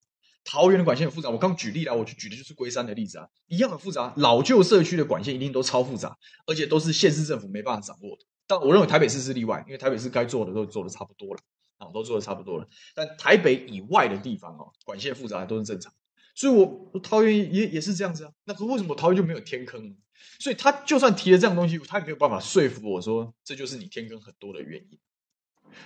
[0.43, 4.13] 桃园的管线很复杂，我刚举例了，我就举的就是龟山的例子啊，一样很复杂。
[4.15, 8.23] 老旧社区的管线一定都超复杂，而且都是县市政府没办法掌握的。
[8.47, 11.41] 但我认为台北市是例外，因为台北市该做的都做的差不多了
[11.77, 12.67] 啊，都做的差不多了。
[12.93, 15.93] 但台北以外的地方哦，管线复杂都是正常。
[16.35, 18.31] 所以我，我桃园也也是这样子啊。
[18.45, 19.97] 那可为什么桃园就没有天坑？
[20.39, 24.99] 所以他就算提了这样东西，他也没有办法说服我说这就是你天坑很多的原因。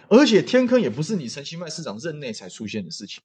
[0.09, 3.21] 而且天坑也不是你陈其迈市长任内才出现的事情。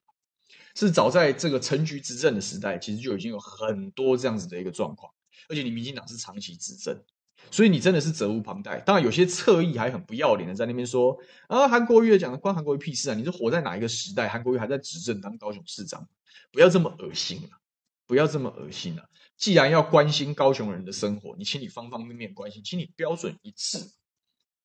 [0.74, 5.11] 是早在这个陈局执政的时代，其实就已经有很多这样子的一个状况，
[5.48, 7.02] 而且你民进党是长期执政，
[7.50, 8.80] 所以你真的是责无旁贷。
[8.80, 13.14] 当然，有些侧翼还很不要脸的在那边说啊，韩国瑜讲的关韩国瑜屁事啊！
[13.14, 14.28] 你是活在哪一个时代？
[14.28, 16.09] 韩国瑜还在执政当高雄市长，
[16.52, 17.59] 不要这么恶心啊！
[18.06, 19.09] 不要这么恶心啊！
[19.37, 23.78] 既然要关心高雄人的生活，你请你方方面面关心，请你标准一致，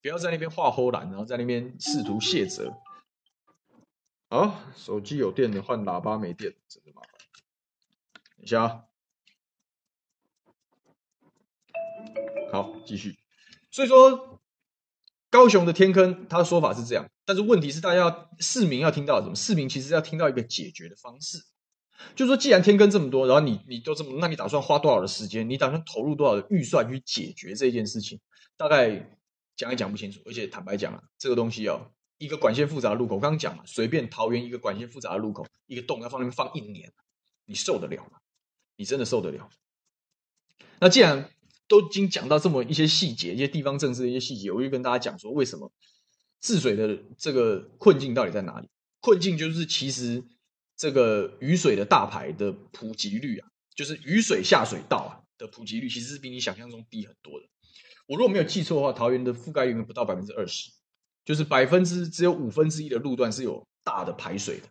[0.02, 2.74] 不要在那边画唬烂，然后在那边试图卸责。
[4.30, 7.12] 好，手机有电的换喇叭没电，真的麻烦。
[8.38, 8.84] 等一下啊，
[12.52, 13.18] 好，继续。
[13.72, 14.42] 所以说，
[15.30, 19.36] 高雄的天坑，他的说法是这样，但是问题是，大家要市民要听到什么？
[19.36, 21.38] 市民其实要听到一个解决的方式，
[22.16, 25.50] 就是说，既然天坑这么多，然后你你都这么，那你打算花多少的时间？
[25.50, 28.20] 你打算投入多少的预算去解决这件事情？
[28.58, 29.18] 大概
[29.56, 31.92] 讲也讲不清楚，而且坦白讲啊，这个东西哦。
[32.18, 36.92] 一个管线复杂的路口，我刚刚讲嘛，随便桃园一个管线复杂的路口，一个洞要放那边放一年，
[37.46, 38.20] 你受得了吗？
[38.76, 39.50] 你真的受得了？
[40.80, 41.32] 那既然
[41.72, 45.72] 都已经讲到这么一些细节，一些地方政治的一些细节，我就跟大家讲说，为什么
[46.42, 48.68] 治水的这个困境到底在哪里？
[49.00, 50.22] 困境就是其实
[50.76, 57.48] 这个雨水的大排的普及率啊，就是雨水下水道啊的普及率，其实是比你想象中低很多的。
[58.08, 60.72] 我如果没有记错的话，桃园的覆盖率不到百分之二十。
[61.24, 64.68] 就是百分之只有五分之一的路段是有大的排水的，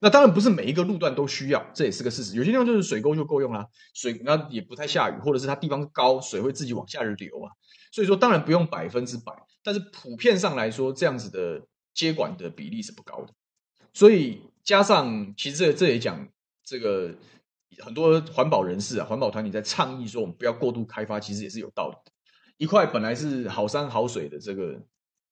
[0.00, 2.36] 那当然不是每一个路段都需要，这也是个事实。
[2.36, 7.50] 有些地方就是水沟就够用啦，水那也不太下雨，或者是它地方高，水会自己往下流啊。
[7.90, 13.32] 所以说当然不用百分之百，但是普遍上来说，这样子的接管的比例是不高的。
[13.92, 16.28] 所以加上其实这这也讲
[16.64, 17.14] 这个
[17.78, 22.12] 很多环保人士啊，环保团体在倡议说我们不要过度开发，其实也是有道理的。
[22.56, 24.80] 一块本来是好山好水的这个。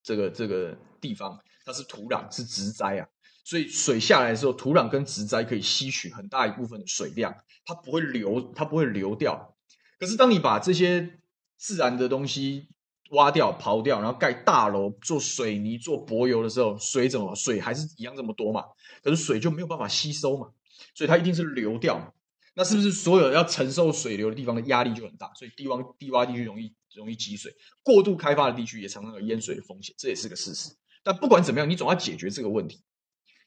[0.05, 3.07] 这个这个地方它是土壤是植栽啊，
[3.45, 9.57] 所以水下来的时候，土壤跟植栽可以吸取很大一部分的水量，它不会流，它不会流掉。
[9.99, 11.19] 可是当你把这些
[11.57, 12.69] 自然的东西
[13.11, 17.35] 挖掉、刨掉，然后盖大楼、做水泥、做柏油的时候，水怎么？
[17.35, 18.65] 水还是一样这么多嘛？
[19.03, 20.49] 可是水就没有办法吸收嘛，
[20.95, 22.13] 所以它一定是流掉嘛。
[22.55, 25.33] 那是不是所有要承受水流的地方的压力就很大？
[25.35, 26.75] 所以低洼低洼地区容易。
[26.95, 30.71] 容易积水，过度开发的地区也常常有淹水的风险，这也是个事实。
[31.03, 32.83] 但不管怎么样，你总要解决这个问题，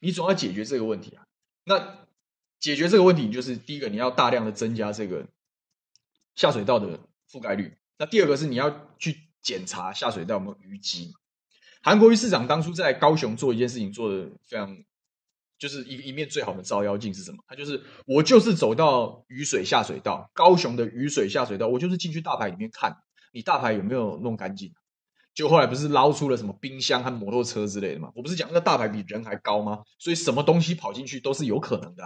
[0.00, 1.24] 你总要解决这个问题啊。
[1.64, 2.06] 那
[2.58, 5.26] 解决这个问题，就是第一个，你要大量的增加这个
[6.34, 6.98] 下水道的
[7.30, 7.76] 覆盖率。
[7.98, 11.12] 那第二个是你要去检查下水道有没有淤积。
[11.82, 14.76] 韩国瑜市长当初在高雄做一件事情，做的非常，
[15.58, 17.38] 就是一一面最好的照妖镜是什么？
[17.46, 22.96] 他就是我就是走到雨水下水道，高雄的雨水下水道，我就是进去大排里面看。
[23.32, 24.72] 你大排有没有弄干净？
[25.36, 28.10] 就后来不是捞出了什么冰箱和摩托车之类的嘛？
[28.16, 29.84] 我不是讲那个大排比人还高吗？
[30.00, 32.02] 所以什么东西跑进去都是有可能的。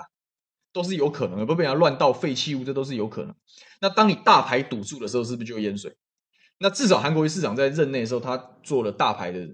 [0.73, 3.35] 都是有可能的，不被人家乱倒废弃物，这都是有可能。
[3.81, 5.97] 那当你大排堵住的时候，是不是就会淹水？
[6.59, 9.49] 那至少韩国瑜市长在任内的时候，他做了大排的，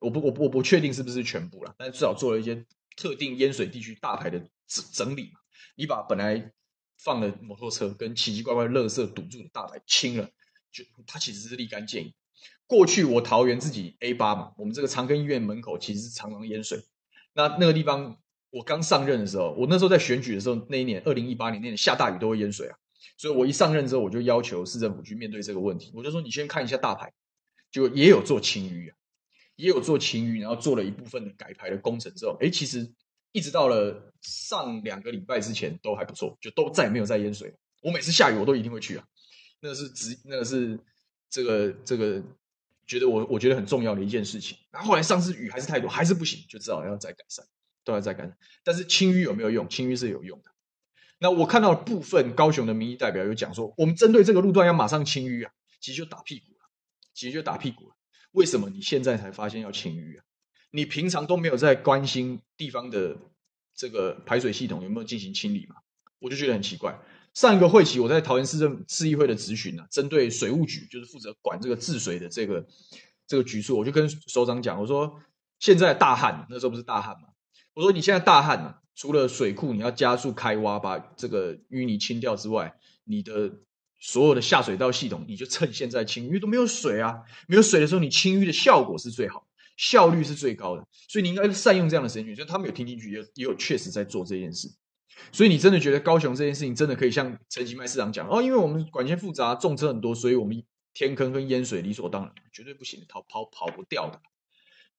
[0.00, 5.38] 我不我不我不确定是不是全部了，但至少做了一些特定淹水地区大排的整整理嘛。
[5.76, 6.50] 你把本来
[6.98, 10.28] 放了摩托车跟奇奇怪怪的垃圾堵住的大排清了，
[10.72, 12.12] 就他其实是立竿见影。
[12.66, 16.82] 过去我桃园自己 A 八嘛，我们这个长庚医院门口其实是常常淹水。
[17.34, 18.16] 那那个地方，
[18.50, 22.76] 我刚上任的时候，我那时候在选举的时候，那一年二零一八年那年下大雨都会淹水啊。
[23.16, 25.92] 所以我一上任之后，我就要求市政府去面对这个问题。
[25.94, 27.12] 我就说，你先看一下大排，
[27.70, 28.96] 就也有做清淤啊，
[29.56, 32.90] 也有做清淤，然后做了一部分的改排的工程之后，哎，其实
[33.32, 37.54] 一直到了上两个礼拜之前都还不错，就都再也没有再淹水。
[37.82, 39.04] 我每次下雨我都一定会去啊，
[39.60, 40.78] 那个是直，那个是
[41.28, 42.22] 这个这个
[42.86, 44.58] 觉得我我觉得很重要的一件事情。
[44.70, 47.44] 然后后来上次雨还是太多，还是不行，就知道要再改善，
[47.84, 48.36] 都要再改善。
[48.62, 49.68] 但是清淤有没有用？
[49.68, 50.50] 清淤是有用的。
[51.18, 56.68] 那我看到部分高雄的民意代表有讲说，我们针对这个路段要马上清淤啊，其实就打屁股了，
[57.14, 57.96] 其实就打屁股了。
[58.32, 60.24] 为什么你现在才发现要清淤啊？
[60.70, 63.16] 你平常都没有在关心地方的
[63.74, 65.76] 这个排水系统有没有进行清理嘛？
[66.18, 66.98] 我就觉得很奇怪。
[67.34, 72.66] 上一个会期我在桃园市政市议会的质询啊，针对水务局就是负责管这个治水的这个
[73.26, 75.20] 这个局处，我就跟首长讲，我说
[75.58, 77.28] 现在大旱，那时候不是大旱吗？
[77.74, 78.80] 我说你现在大旱啊。
[78.96, 83.50] 除了水库你要加速开挖，把这个淤泥清掉之外，你的
[83.98, 92.36] 所有的下水道系统，你就趁现在清，因为都没有水啊，没有水的时候，你清淤的效果是最好，效率是最高的，所以你应该善用这样的时间。
[92.36, 94.68] 就他们有听进去，也也有确实在做这件事。
[95.32, 98.42] 所以你真的觉得高雄这件事情真的可以像陈其迈市长讲哦？
[98.42, 104.20] 因为我们管线复杂，重车很多，所以我们天坑跟淹水理所当然，绝对不行，逃跑跑不掉的，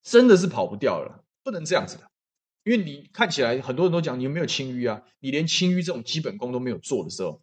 [0.04, 2.04] 真的是跑不掉了，不能这样子的。
[2.64, 5.04] 因为你看起来很多人都讲你有没有清淤啊？
[5.20, 7.42] 你连清淤这种基本功都没有做的时候，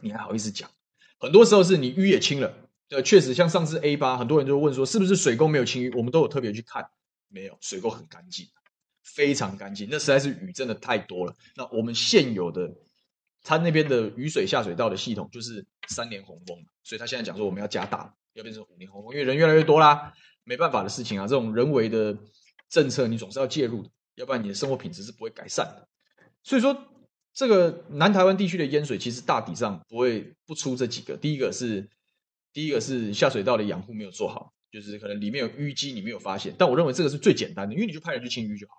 [0.00, 0.70] 你还好意思讲？
[1.18, 2.54] 很多时候是你淤也清了，
[2.88, 5.96] 呃，确实像上次 A 八，很多人就问说是不是水沟没有清淤？
[5.96, 6.88] 我们都有特别去看，
[7.28, 8.46] 没有，水沟很干净，
[9.14, 9.88] 非常干净。
[9.90, 11.34] 那实在是雨真的太多了。
[11.56, 12.72] 那我们现有的
[13.42, 20.12] 他那边的雨水下水道的系统就是三年洪峰，所以他现在讲说我们要加大，要变成五年洪峰，因为人越来越多啦，
[20.44, 21.26] 没办法的事情啊。
[21.26, 22.16] 这种人为的
[22.68, 23.90] 政策你总是要介入的。
[24.16, 25.88] 要不然你的生活品质是不会改善的，
[26.42, 26.76] 所以说
[27.32, 31.16] 这个南台湾地区的淹水其实大体上不会不出这几个。
[31.16, 31.88] 第一个是
[32.52, 38.74] 第一个是下水道的养护没有做好，就是可能里面有淤积你没有发现，但我认为这个是最简单的，因为你就派人去清淤就好。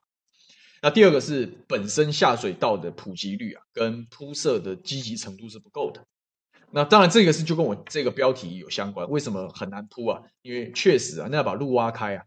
[0.81, 6.05] 那第二个是本身下水道的普及率啊，跟铺设的积极程度是不够的。
[6.71, 10.21] 那当然这个是就跟我这个标题有相关，为什么很难铺啊？
[10.41, 12.23] 因为确实啊，那要把路挖开啊。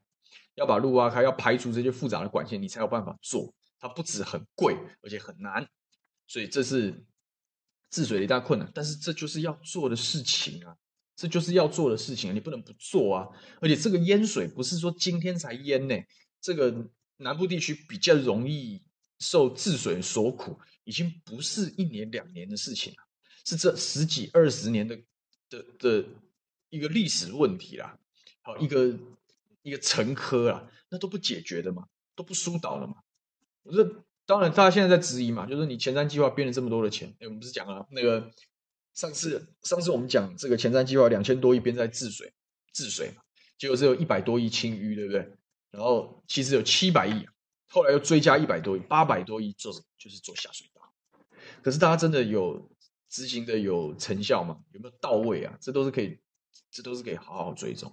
[0.54, 3.54] 要把路挖开，要排除这些复杂的管线，你才有办法做。
[3.80, 5.66] 它不止很贵，而且很难，
[6.26, 7.02] 所以这是
[7.90, 8.70] 治水的一大困难。
[8.74, 10.76] 但是这就是要做的事情啊，
[11.16, 13.26] 这就是要做的事情啊，你不能不做啊。
[13.62, 15.96] 而且这个淹水不是说今天才淹呢，
[16.42, 16.86] 这个
[17.22, 18.82] 南部地区比较容易
[19.18, 22.98] 受治水所苦，已经不是一年两年的事情了，
[23.44, 24.96] 是这十几二十年的
[25.48, 26.04] 的的
[26.68, 27.98] 一个历史问题啦。
[28.42, 28.98] 好，一个。
[29.64, 32.96] 一个沉疴啦，那都不解决的嘛，都不疏导的嘛。
[33.62, 33.88] 我说，
[34.26, 38.28] 当然，大家现在在质疑嘛，就是你前瞻计划编了这么多的钱，哎，我们不是讲了那个
[38.92, 42.32] 上次上次我们讲这个前瞻计划两千多亿编在治水
[42.72, 43.22] 治水嘛，
[43.56, 45.32] 结果只有一百多亿清淤，对不对？
[45.72, 47.26] 然后其实有七百亿，
[47.68, 50.82] 后来又追加一百多亿，八百多亿做就是做下水道。
[51.60, 52.70] 可是大家真的有
[53.08, 54.60] 执行的有成效吗？
[54.72, 55.58] 有没有到位啊？
[55.60, 56.20] 这都是可以，
[56.70, 57.92] 这都是可以好好追踪。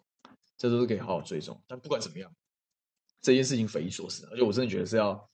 [0.61, 2.29] 这都是可以好好追踪，但不管怎么样，
[3.21, 5.29] 这件事情匪夷所思，而且我真的觉得是要，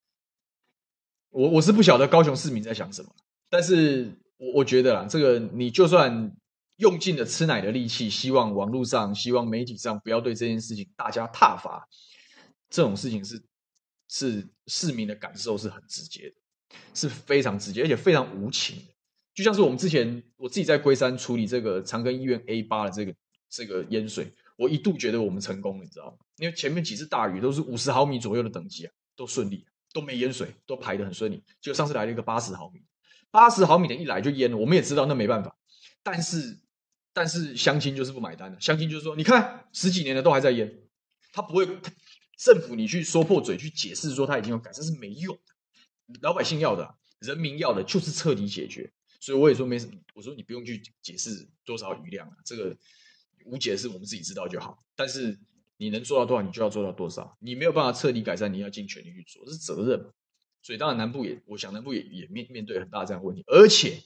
[1.32, 3.10] 我我是不晓得高雄市民在想什么，
[3.50, 6.32] 但是我我觉得啦，这个你就算
[6.76, 11.88] 用尽了吃奶的力气，希望网络上、希望媒体上不要对这件事情大加挞伐，
[12.76, 13.42] 这种事情是
[14.10, 16.36] 是市民的感受是很直接的，
[16.94, 18.94] 是非常直接，而且非常无情的，
[19.34, 23.16] 就像是我们之前我自己在龟山处理这个长庚医院 A 八的这个
[23.50, 24.34] 这个淹水。
[24.58, 26.18] 我一度觉得我们成功了，你知道吗？
[26.36, 31.42] 因为前面几次大雨都是五十毫米左右的等级啊，都顺利，都没淹水，都排得很顺利。
[31.62, 32.82] 结果上次来了一个八十毫米，
[33.32, 34.58] 八十毫米的一来就淹了。
[34.58, 35.58] 我们也知道那没办法，
[36.04, 36.60] 但是
[37.14, 38.60] 但是乡亲就是不买单的。
[38.60, 40.74] 乡亲就是说，你看十几年了都还在淹，
[41.34, 41.66] 他不会，
[42.38, 46.20] 政府你去说破嘴去解释说他已经有改善是没用的。
[46.22, 48.92] 老百姓要的，人民要的就是彻底解决。
[49.20, 52.76] 所以我也说没什么，我说你不用去解释多少余量啊，这个。
[53.48, 55.40] 无解是我们自己知道就好，但是
[55.78, 57.38] 你能做到多少，你就要做到多少。
[57.40, 60.04] 你没有办法彻底改善，你要尽全力去做，这是责任。
[60.64, 64.02] 所以当然南部也，我想南部也也面面对很大这样问题，而且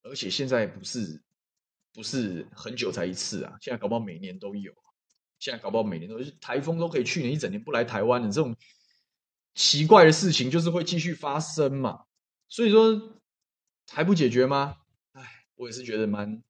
[0.00, 1.20] 而且现在不是
[1.92, 4.72] 不是很久才一次啊，现在搞不好每年都有，
[5.38, 8.56] 现在搞不好每年都是，台风都可以去年一整年不来台湾的这种
[9.54, 12.04] 奇怪的事情，就是会继续发生嘛，
[12.48, 13.20] 所以说
[13.90, 14.76] 还不解决吗？
[15.12, 15.22] 哎，
[15.56, 16.42] 我也是觉得蛮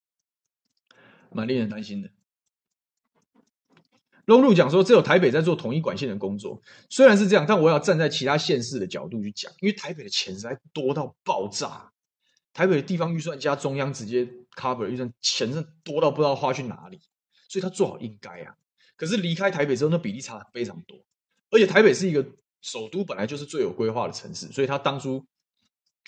[1.31, 2.11] 蛮令人担心的。
[4.25, 6.61] 龙路讲说，只有台北在做统一管线的工作。
[6.91, 11.91] 虽然是这样，但我要站在其他县市的角度去讲，因为台北的钱实在多到爆炸。
[12.53, 17.01] 台北的地方预算加中央直接 cover 预算，钱真的多到不知道花去哪里。
[17.49, 18.55] 所以他做好应该啊。
[18.99, 20.99] 可是离开台北之后，那比例差非常多。
[21.51, 22.23] 而且台北是一个
[22.61, 25.25] 首都，本来就是最有规划的城市，所以他当初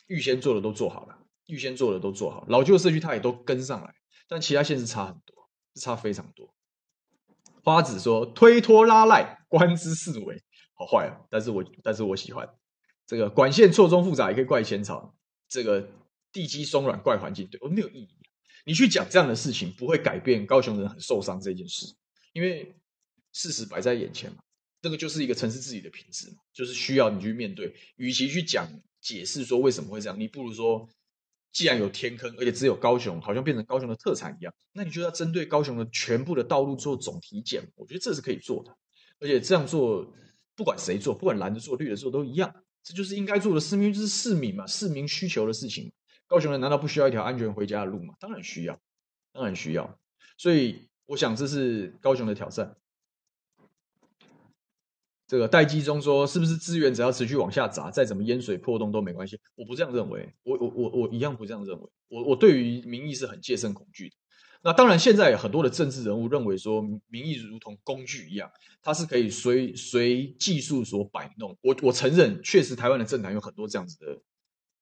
[0.08, 3.94] 预先做的都做好了，预先做的都做好，老旧社区他也都跟上来。
[4.28, 6.52] 但其他县市差很多，差非常多。
[7.62, 10.42] 花子说：“推拖拉赖，官之四维，
[10.74, 11.20] 好坏啊！
[11.30, 12.48] 但是我但是我喜欢
[13.06, 15.14] 这个管线错综复杂，也可以怪前朝。
[15.48, 15.88] 这个
[16.32, 18.16] 地基松软，怪环境，对我没有意义。
[18.64, 21.92] 你去讲这样的事情，不会改变高雄人很受伤这件事，
[22.32, 22.74] 因为
[23.32, 24.38] 事实摆在眼前嘛。
[24.82, 27.74] 这个就是一个城市自己的品质嘛，就是需要你去面对。
[27.96, 28.68] 与其去讲
[29.00, 30.88] 解释说为什么会这样，你不如说。”
[31.52, 38.72] 既然有天坑，而且只有高雄，好像变成高雄的特产一样，那你就要针对高雄的全部的道路做总体检，我觉得这是可以做的。
[39.18, 40.06] 而且这样做，
[40.54, 42.54] 不管谁做，不管蓝的做、绿的做都一样，
[42.84, 45.92] 这就是应该做的事，因为这是市民嘛，市民需求的事情。
[46.28, 48.14] 高雄人难道不需要一条安全回家的路吗？
[48.20, 48.80] 当然需要，
[49.32, 49.98] 当然需要。
[50.38, 52.76] 所以我想这是高雄的挑战。
[55.30, 59.38] 这个待机中说，是不是资源只要持续往下砸，再怎么淹水破洞都没关系？
[59.54, 61.88] 我不这样认为，我我我我一样不这样认为。
[62.08, 64.16] 我我对于民意是很戒慎恐惧的。
[64.60, 68.50] 那当然，现在很多的政治人物认为说，民意如同工具一样，
[68.82, 71.56] 它是可以随随技术所摆弄。
[71.60, 74.20] 我我承认，确实台湾的政坛有很多这样子的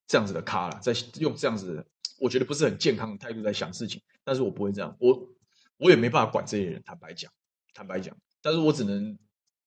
[0.06, 1.86] 这样子的咖了，在用这样子的，
[2.18, 4.00] 我觉得不是很健康的态度在想事情。
[4.24, 5.28] 但是我不会这样，我
[5.76, 6.82] 我也没办法管这些人。
[6.82, 7.30] 坦白讲，
[7.74, 9.18] 坦白讲，但是我只能。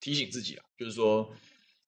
[0.02, 1.30] 提醒自己啊，就是说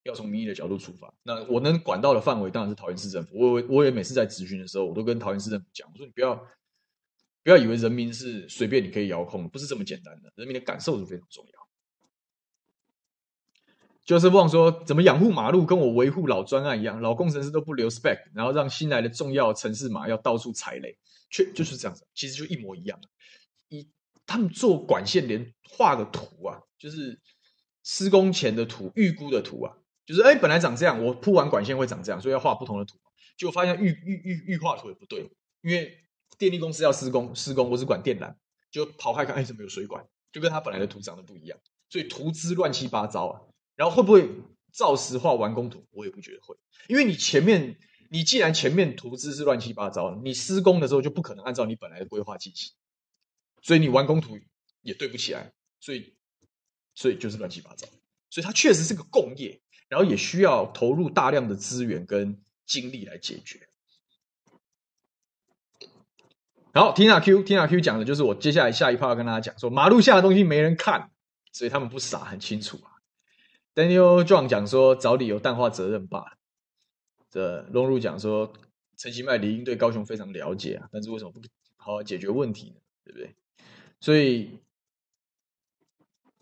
[0.04, 1.12] 要从民意的角度出发。
[1.24, 3.36] 那我能管到的范围当然是桃园市政府。
[3.36, 6.36] 我我也每次在质询的时候，我都跟桃园市政府讲，我说你不要
[7.42, 10.32] 不要以为人民是随便你可以遥控，不是这么简单的。
[10.36, 11.68] 人民的感受是非常重要。
[14.04, 20.96] 就是忘说怎么养护马路，跟我维护老专案一样，老工程师都不留 spec，然后让新来的重要城市码要到处踩雷，
[21.30, 23.00] 却就是这样子，其实就一模一样。
[23.70, 23.90] 一
[24.24, 27.20] 他们做管线连画个图啊，就是。
[27.84, 29.76] 施工前的图，预估的图啊，
[30.06, 32.98] 就是哎，本来长这样，我铺完管线会长这样，所以要画不同的图。
[33.36, 35.30] 结果发现预预预预画图也不对，
[35.60, 35.98] 因为
[36.38, 38.34] 电力公司要施工，施工我只管电缆，
[38.70, 40.04] 就跑开看，哎，怎么有水管？
[40.32, 41.58] 就跟他本来的图长得不一样，
[41.90, 43.40] 所以图资乱七八糟啊。
[43.76, 44.30] 然后会不会
[44.72, 45.84] 照实画完工图？
[45.90, 46.56] 我也不觉得会，
[46.88, 47.76] 因为你前面
[48.08, 52.72] 你既然前面图资是乱七八糟的，你施工的时候就不可能按照你本来的规划进行，
[53.60, 54.38] 所以你完工图
[54.80, 56.14] 也对不起来，所以。
[56.94, 57.88] 所以就是乱七八糟，
[58.30, 63.68] 所以它确实是个共业，然后也需要投入大量的资源跟精力来解决。
[66.72, 71.10] 好，Tina Q，Tina Q 讲的就是我接下来下一趴要跟大家讲说，马路下的东西没人看，
[71.52, 73.02] 所以他们不傻，很清楚啊。
[73.74, 76.36] Daniel John 讲说找理由淡化责任罢了。
[77.30, 78.52] 这龙如讲说
[78.96, 81.40] 陈其迈理应对高雄非常了解啊，但是为什么不
[81.76, 82.80] 好好解决问题呢？
[83.04, 83.34] 对不对？
[83.98, 84.60] 所以。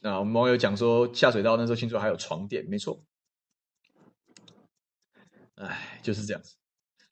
[0.05, 3.05] 那我们网友讲说下水道那时候听说还有床垫，没错。
[5.55, 6.57] 哎，就是这样子。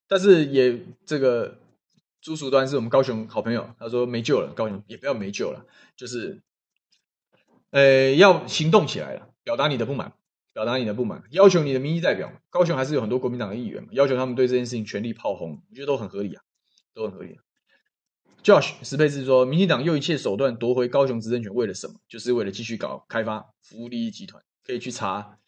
[0.09, 1.57] 但是也这个
[2.20, 5.64] 朱淑端是我们高雄好朋友，他说没救了，高雄也不要没救了，
[5.97, 6.43] 就是，
[7.70, 10.12] 呃，要行动起来了，表达你的不满，
[10.53, 16.43] 表达你的不满，要求你的民意代表，高雄还是有很多国民党的议员嘛，要求他们对这件事情全力炮轰，我觉得都很合理啊，
[16.93, 17.38] 都很合理。
[18.43, 22.01] Josh 石佩志说：“民进党用一切手段夺回高雄执政权，为了什么？
[22.09, 24.43] 就是为了继续搞开发，服务利益集团。
[24.64, 25.38] 可以去查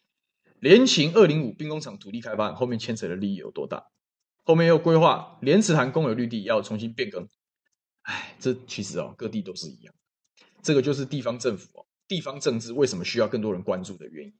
[0.59, 3.87] 联勤二零五兵工厂土地开发，后面牵扯的利益有多大？
[4.43, 7.27] 后面又规划莲池潭公有绿地要重新变更。
[8.03, 9.95] 哎，这其实哦，各地都是一样。
[10.61, 14.33] 这个就是地方政府哦，地方政治为什么需要更多人关注的原因？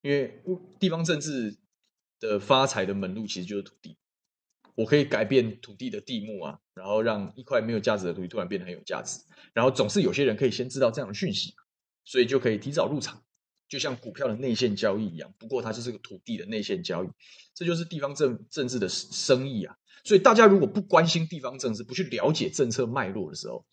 [0.00, 0.42] 因为
[0.80, 1.56] 地方政治
[2.18, 3.96] 的发财的门路其实就是土地。”
[4.74, 9.20] 我可以改变土地的地目啊，然后让一块没有价值的土地突然变得很有价值，
[9.52, 11.54] 然后总是有些人可以先知道这样的讯息，
[12.04, 13.22] 所以就可以提早入场，
[13.68, 15.34] 就像股票的内线交易一样。
[15.38, 17.08] 不过它就是个土地的内线交易，
[17.54, 19.76] 这就是地方政政治的生意啊。
[20.04, 23.64] 所以大家如果不关心地方政治，不去了解政策脉络的时候，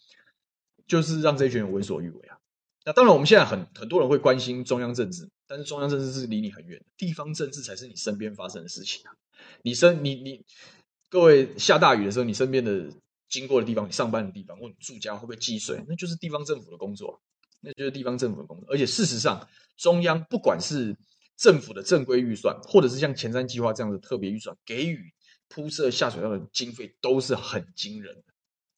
[0.86, 2.38] 就是让这群人为所欲为啊。
[2.86, 9.16] 那当然，我们现在很很多人会关心中央政治，但是中央政治是离你很远的，地方政治才是你身边发生的事情啊。
[9.62, 10.46] 你身你你
[11.10, 12.90] 各位下大雨的时候，你身边的
[13.28, 15.84] 经过的地方，你上班的地方，或你住家会不会积水？
[15.88, 17.20] 那就是地方政府的工作，
[17.62, 18.68] 那就是地方政府的工作。
[18.70, 19.48] 而且事实上，
[19.78, 20.96] 中央不管是
[21.36, 25.14] 政府的正规预算，或者是像前瞻计划这样的特别预算，给予
[25.48, 28.24] 铺设下水道的经费都是很惊人的，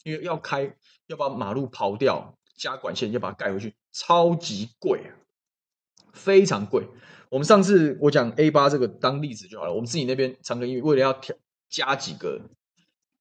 [0.03, 0.75] 因为要开
[1.07, 2.37] 要把马路刨掉。
[2.57, 5.09] 加管线要把它盖回去，超级贵啊，
[6.13, 6.87] 非常贵。
[7.29, 9.73] 我们上次我讲 A 八这个当例子就好了。
[9.73, 11.35] 我们自己那边长庚医院为了要调
[11.71, 12.39] 加几个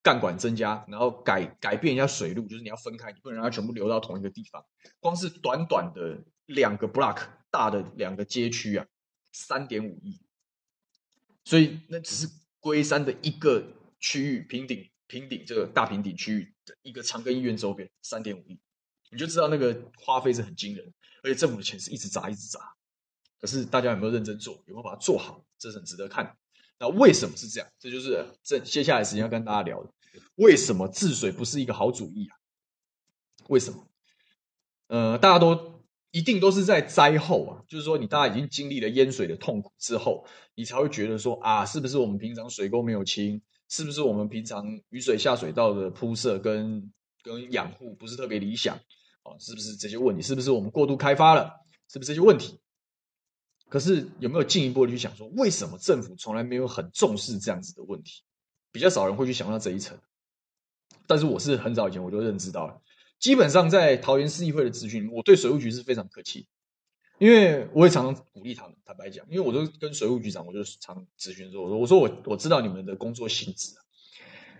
[0.02, 4.62] 干管增加，然后改改变一下水路，就是你要分开，你不能让它全部流到同一个地方。
[4.98, 8.84] 光是短短的两个 block 大的两个街区啊，
[9.32, 10.20] 三点五亿。
[11.44, 12.28] 所以那只是
[12.58, 13.64] 龟山的一个
[13.98, 18.60] 区域，平顶平顶这个大平顶区域的一个长庚医院周边，三点五亿。
[19.10, 20.92] 你就知道那个花费是很惊人，
[21.22, 22.60] 而且政府的钱是一直砸一直砸。
[23.40, 24.54] 可是大家有没有认真做？
[24.66, 25.44] 有没有把它做好？
[25.58, 26.36] 这是很值得看。
[26.80, 27.68] 那为什么是这样？
[27.78, 29.90] 这就是这接下来时间要跟大家聊的。
[30.36, 32.34] 为什么治水不是一个好主意啊？
[33.48, 33.86] 为什么？
[34.86, 43.42] 呃，大家都一定都是在灾后啊，就是说你大家已经经历了淹水的痛苦之后，你才会觉得说啊，是不是我们平常水沟没有清？
[43.68, 46.90] 是不是我们平常雨水下水道的铺设跟
[47.22, 48.74] 跟养护不是特别理想？
[49.22, 50.22] 哦，是不是这些问题？
[50.22, 51.52] 是不是我们过度开发了？
[51.88, 52.58] 是不是这些问题？
[53.70, 58.22] 可是有没有进一步的去想说，为什么政府从来没有很重视这样子的问题？
[58.72, 59.96] 比较少人会去想到这一层。
[61.06, 62.82] 但是我是很早以前我就认知到了。
[63.18, 66.46] 基本上在桃园市议会的咨询，我对水务局是非常客气，
[67.18, 68.76] 因为我也常常鼓励他们。
[68.84, 73.80] 坦白讲，因为我都跟水务局长，我就常咨询说，我说我说我我知道你们的工作性质啊，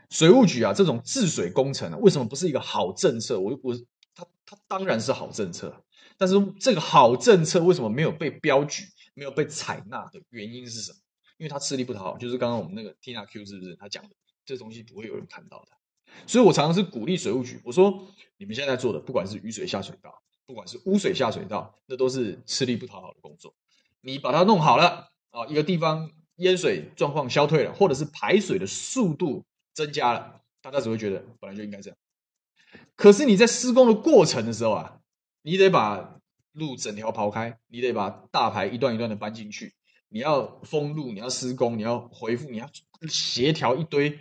[0.08, 3.38] 水务局啊这种治水工程啊，为什么不是一个好政策？
[3.38, 3.76] 我我。
[4.12, 5.84] 它它当然是好政策，
[6.18, 8.82] 但是这个好政策为什么没有被标举、
[9.20, 10.98] 没有被采纳的原因是什么？
[11.36, 14.16] 因为他吃力不讨好，就是刚刚我们那个 Tina Q 是不是他讲的？
[14.46, 15.68] 这东西不会有人看到的。
[16.26, 18.08] 所以我常常是鼓励水务局，我说
[18.38, 23.54] 你们现在做的，不管是雨水下水道，不管是污水下水道，那都是吃力不讨好的工作。
[24.00, 29.44] 你把它弄好了啊，一个地方淹水状况消退了，或者是排水的速度
[29.74, 31.98] 增加了，大家只会觉得本来就应该这样。
[32.96, 35.02] 可是你在施工的过程的时候啊，
[35.42, 36.19] 你得把
[36.53, 39.74] 路整条刨开，你得把大排一段一段的搬进去，
[40.09, 42.70] 你要封路，你要施工，你要回复，你要
[43.09, 44.18] 协调一堆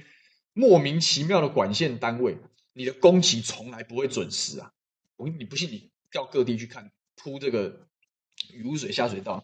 [0.53, 2.37] 莫名其妙的管线单位，
[2.73, 4.71] 你的工期从来不会准时啊！
[5.15, 7.87] 我你不信，你到各地去看铺这个
[8.53, 9.43] 雨污水下水道，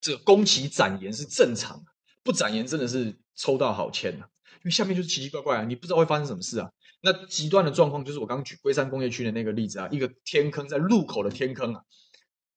[0.00, 1.84] 这个工期展延是正常，
[2.22, 6.70] 不展延真的是抽到好签啊，因为下面就是奇奇怪怪啊，你不知道会发生什么事啊。
[7.04, 11.82] 那极端的状况就是我刚举龟山工业区的那个例子啊，一个天坑在路口的天坑啊，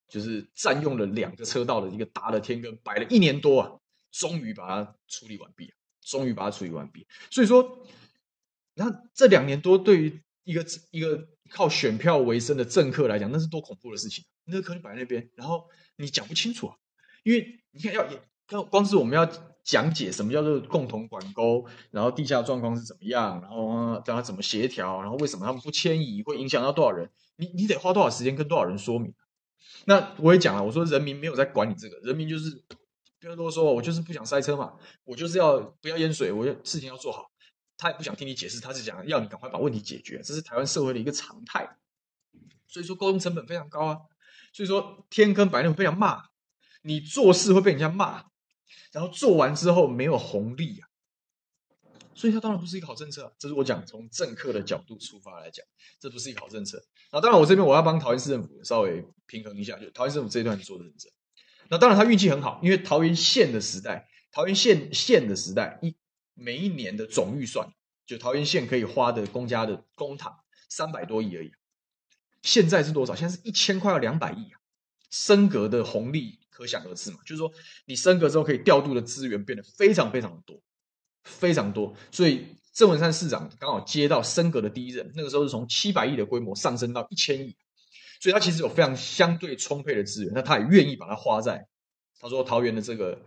[0.07, 3.71] 就是占用了两个车道的一个大的天坑，摆了一年多啊，
[4.11, 7.07] 终于把它处理完毕，终于把它处理完毕。
[7.31, 7.87] 所以说，
[8.75, 14.23] 那这两年多对于一个一个靠选票为生的政客来讲，那是多恐怖的事情。
[14.43, 16.75] 那个坑摆在那边，然后你讲不清楚啊，
[17.23, 18.07] 因为你看要
[18.47, 19.54] 光光是我们要。
[19.65, 27.09] 讲解什么叫做共同管沟，然后地下状况是怎么样，然后让他怎么协调，然后为什么他们不迁移，会影响到多少人？
[27.35, 29.13] 你你得花多少时间跟多少人说明？
[29.85, 32.63] 那我也讲了，我说人民没有在管你这个，人民就是
[33.19, 37.31] 不要多说，我就是不想塞车嘛，我就是要不要淹水，我事情要做好。
[37.77, 41.77] 他也不想听你解释，他是讲要你赶快把问题解决，这是台湾社会的一个常态。
[42.67, 43.97] 所以说沟通成本非常高啊，
[44.53, 46.23] 所以说天坑摆那会被人家骂，
[46.83, 48.25] 你做事会被人家骂。
[48.95, 50.87] 然后做完之后没有红利啊，
[52.13, 53.31] 所以它当然不是一个好政策啊。
[53.37, 55.65] 这是我讲从政客的角度出发来讲，
[55.99, 56.81] 这不是一个好政策。
[57.11, 61.11] 那当然我这边我要帮桃园市政府稍微平衡一下，就桃园市政府这一段做的认真。
[61.67, 65.93] 那当然他运气很好，因为桃园县的时代，桃园县县的时代一
[66.33, 67.67] 每一年的总预算，
[68.05, 70.33] 就桃园县可以花的公家的公帑
[70.69, 71.51] 三百多亿而已。
[72.43, 73.13] 现在是多少？
[73.13, 74.55] 现在是一千块要两百亿啊，
[75.09, 76.39] 升格的红利。
[76.55, 77.51] 可想而知嘛，就是说
[77.85, 80.57] 你升格之后可以调度的资源变得非常非常的多，
[81.25, 81.93] 非常多。
[82.11, 87.57] 所以郑文山市长刚好接到升格的第一任，那个时候是从七百亿的规模上升到一千亿，
[88.21, 91.67] 所以他其实有非常相对充沛的资源，那他也愿意把它花在
[92.21, 93.21] 他说桃园的这个，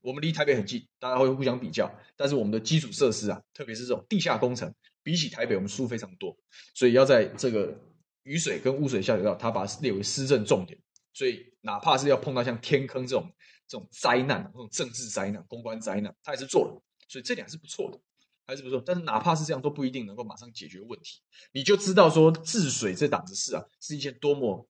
[0.00, 4.74] 我们离台北很近，大家会互相比较，但是我们的基础设施啊，特别是这种地下工程，
[5.04, 6.36] 比起台北我们输非常多，
[6.74, 7.76] 所以要在这个
[8.24, 10.78] 雨水跟污水下水道，他把它列为施政重点。
[11.12, 13.30] 所以，哪怕是要碰到像天坑这种
[13.68, 16.82] 这种灾难，这种政治灾难、公关灾难，他还是做了。
[17.08, 18.00] 所以这点还是不错的，
[18.46, 18.82] 还是不错。
[18.84, 21.20] 但是哪怕是这样，都不一定能够马上解决问题。
[21.52, 24.66] 你就知道说治水这档子事啊，是一件多么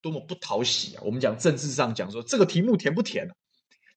[0.00, 1.02] 多么不讨喜啊！
[1.04, 3.34] 我们讲政治上讲说这个题目甜不甜啊？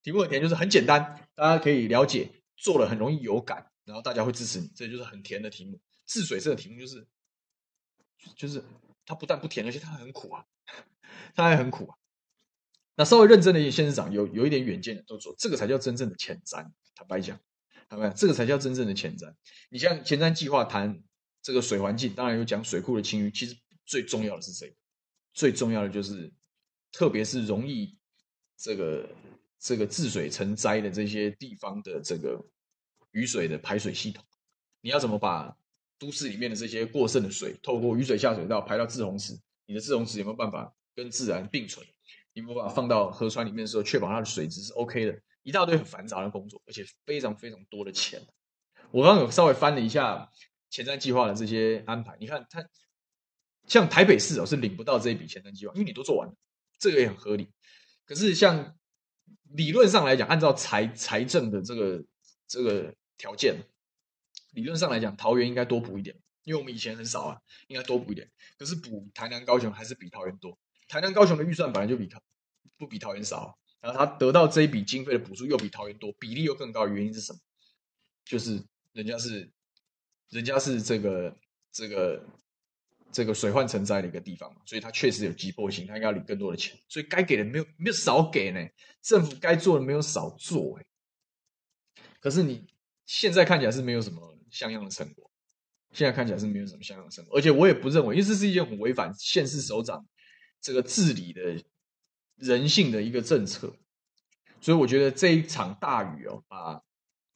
[0.02, 5.80] 题目很甜，就是很简单，大家可以了解，做了很容易有感，然后大家会支持你，这就是很甜的题目。
[6.06, 7.08] 治水这个题目就是，
[8.36, 8.64] 就是
[9.06, 10.46] 它不但不甜，而且它很苦啊，
[11.36, 11.96] 它还很苦啊。
[12.96, 16.72] 那稍微认真的一些县市长有有一点远见的都说，这个才叫真正的前瞻。
[16.96, 17.40] 坦白讲，
[17.90, 19.34] 坦白讲，这个才叫真正的前瞻。
[19.70, 21.04] 你像前瞻计划谈
[21.42, 24.76] 这个水环境，当然有讲水库的清淤，其实最重要的是这个，
[25.34, 26.34] 最重要的就是，
[26.92, 27.98] 特别是容易
[28.56, 29.10] 这个
[29.60, 32.42] 这个治水成灾的这些地方的这个
[33.12, 34.24] 雨水的排水系统，
[34.80, 35.58] 你要怎么把
[35.98, 39.34] 都市里面的这些过剩的水，透过雨水下水道排到自洪池？
[39.66, 41.86] 你的自洪池有没有办法跟自然并存？
[42.34, 45.18] 你有没有办法放到河川里面的时候，确保它的水质是 OK 的？
[45.44, 48.22] 一大堆很繁杂的工作，而且非常非常多的钱。
[48.92, 50.30] 我刚刚有稍微翻了一下
[50.70, 52.68] 前瞻计划的这些安排，你看它
[53.68, 56.36] 像台北市哦是领不到这一笔前瞻计划，因为你都做完了，
[56.78, 57.50] 这个也很合理。
[58.06, 58.76] 可是像
[59.54, 62.04] 理论上来讲，按照财财政的这个
[62.48, 63.56] 这个条件。
[64.56, 67.38] 理论上来讲，桃园应该多补一点，因为我们以前很少啊，
[67.68, 68.28] 应该多补一点。
[68.58, 70.58] 可是补台南、高雄还是比桃园多。
[70.88, 72.22] 台南、高雄的预算本来就比桃
[72.78, 76.88] 不比桃园少，然后他得到这一笔经费的补助又比桃园多，比例又更高。
[76.88, 77.40] 原因是什么？
[78.24, 79.52] 就是人家是
[80.30, 81.38] 人家是这个
[81.72, 82.26] 这个
[83.12, 86.80] 这个水患成灾的一个地方嘛，所以他确实有急迫性，他应该要领更多的钱。
[86.88, 88.66] 所以该给的没有没有少给呢，
[89.02, 90.86] 政府该做的没有少做哎。
[92.20, 92.66] 可是你
[93.06, 94.35] 现在看起来是没有什么。
[94.56, 95.30] 像样的成果，
[95.92, 100.08] 现在看起来是没有什么像样的成果，而且我也不认为，因为这是一件很违反县市首长
[100.62, 101.62] 这个治理的
[102.38, 103.76] 人性的一个政策，
[104.62, 106.82] 所以我觉得这一场大雨哦，把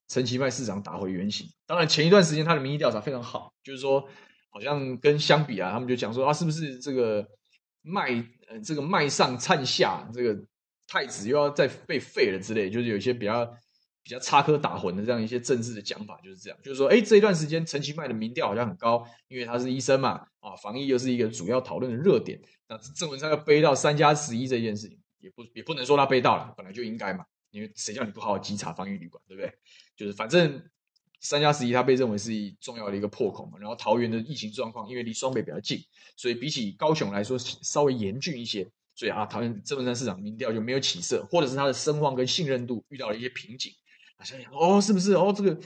[0.08, 1.46] 陈其迈市长打回原形。
[1.66, 4.08] 当然，前一段时间他的民意调查非常好，就是说
[4.50, 7.28] 好像跟相比啊，他们就讲说啊，是不是这个
[7.82, 10.42] 麦呃这个麦上灿下，这个
[10.88, 13.54] 太子又要再被废了之类，就是有一些比较。
[14.10, 22.42] 比较插科打诨的这样一些政治的讲法就是这样，就是说，哎，这一段时间陈其迈的民调好像很高，因为他是医生嘛，啊，防疫又是一个主要讨论的热点。
[22.68, 29.54] 那郑文灿要背到三加十一这件事情，也不也不能说他背到了，本来就应该嘛，因为谁叫你不好好稽查防疫旅馆，对不对？
[29.96, 30.60] 就是反正
[31.20, 33.60] 三加十一他被认为是重要的一个破口嘛。
[33.60, 35.78] 然后桃园的疫情状况，因为离双北比较近，
[36.16, 43.72] 所以比起高雄来说稍微严峻一些，所以啊，桃园郑文灿市长民调就没有起色，或者是他的声望跟信任度遇到了一些瓶颈。
[44.20, 45.34] 好像哦，是不是哦？
[45.36, 45.58] 这个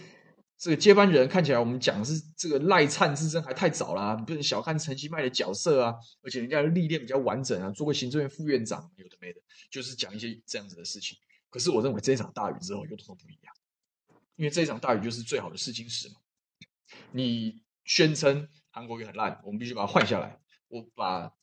[0.55, 5.95] 这个接班人看起来，我们讲的是这个赖灿之争还太早啦，不能小看陈其迈的角色啊。
[6.21, 9.41] 而且人家的历练比较完整啊，做过行政院副院长，有的没的，
[9.71, 11.17] 就是讲一些这样子的事情。
[11.49, 13.53] 可是我认为这一场大雨之后又都不一样，
[14.35, 16.15] 因为这一场大雨就是最好的试金石嘛。
[17.11, 20.39] 你宣称韩国瑜很烂，我们必须把它换下来。
[20.67, 21.33] 我把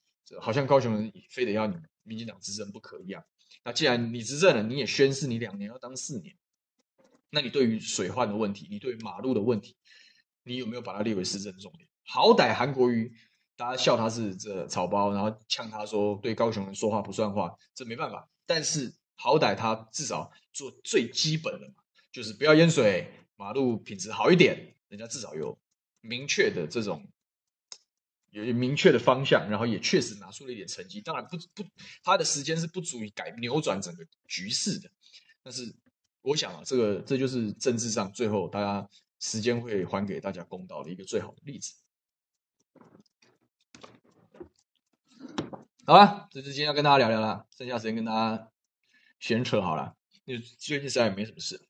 [0.41, 3.25] 好像高雄人非得要你民进党执政不可一样。
[3.65, 6.37] 那既然你执政了，你也宣誓你两年要当四年。
[7.33, 9.77] 那你对于水患的问题，你对于马路的问题，
[10.43, 11.89] 你有没有把它列为市政重点？
[12.03, 13.13] 好歹韩国瑜，
[13.57, 18.29] 大家笑他是这草包，然后呛他说对高雄人说话不算话，这没办法。
[18.47, 21.75] 但是好歹他至少做最基本的嘛，
[22.11, 25.57] 就是不要淹水，马路品质好一点，人家至少有
[26.01, 27.09] 明确的这种
[28.31, 31.01] 有明确的方向，然后也确实拿出了一点成绩。
[31.01, 31.65] 当然不不，
[32.03, 34.91] 他的时间是不足以改扭转整个局势的，
[35.45, 35.73] 但是。
[36.23, 41.75] 我想啊，这个这就是政治上最后大家时间会还给大家公道的一个最好的例子。
[45.87, 48.49] 好了，这是今天要跟大家聊聊了，剩下时间跟大家
[49.19, 49.97] 闲扯好了。
[50.25, 51.61] 因为最近实在也没什么事，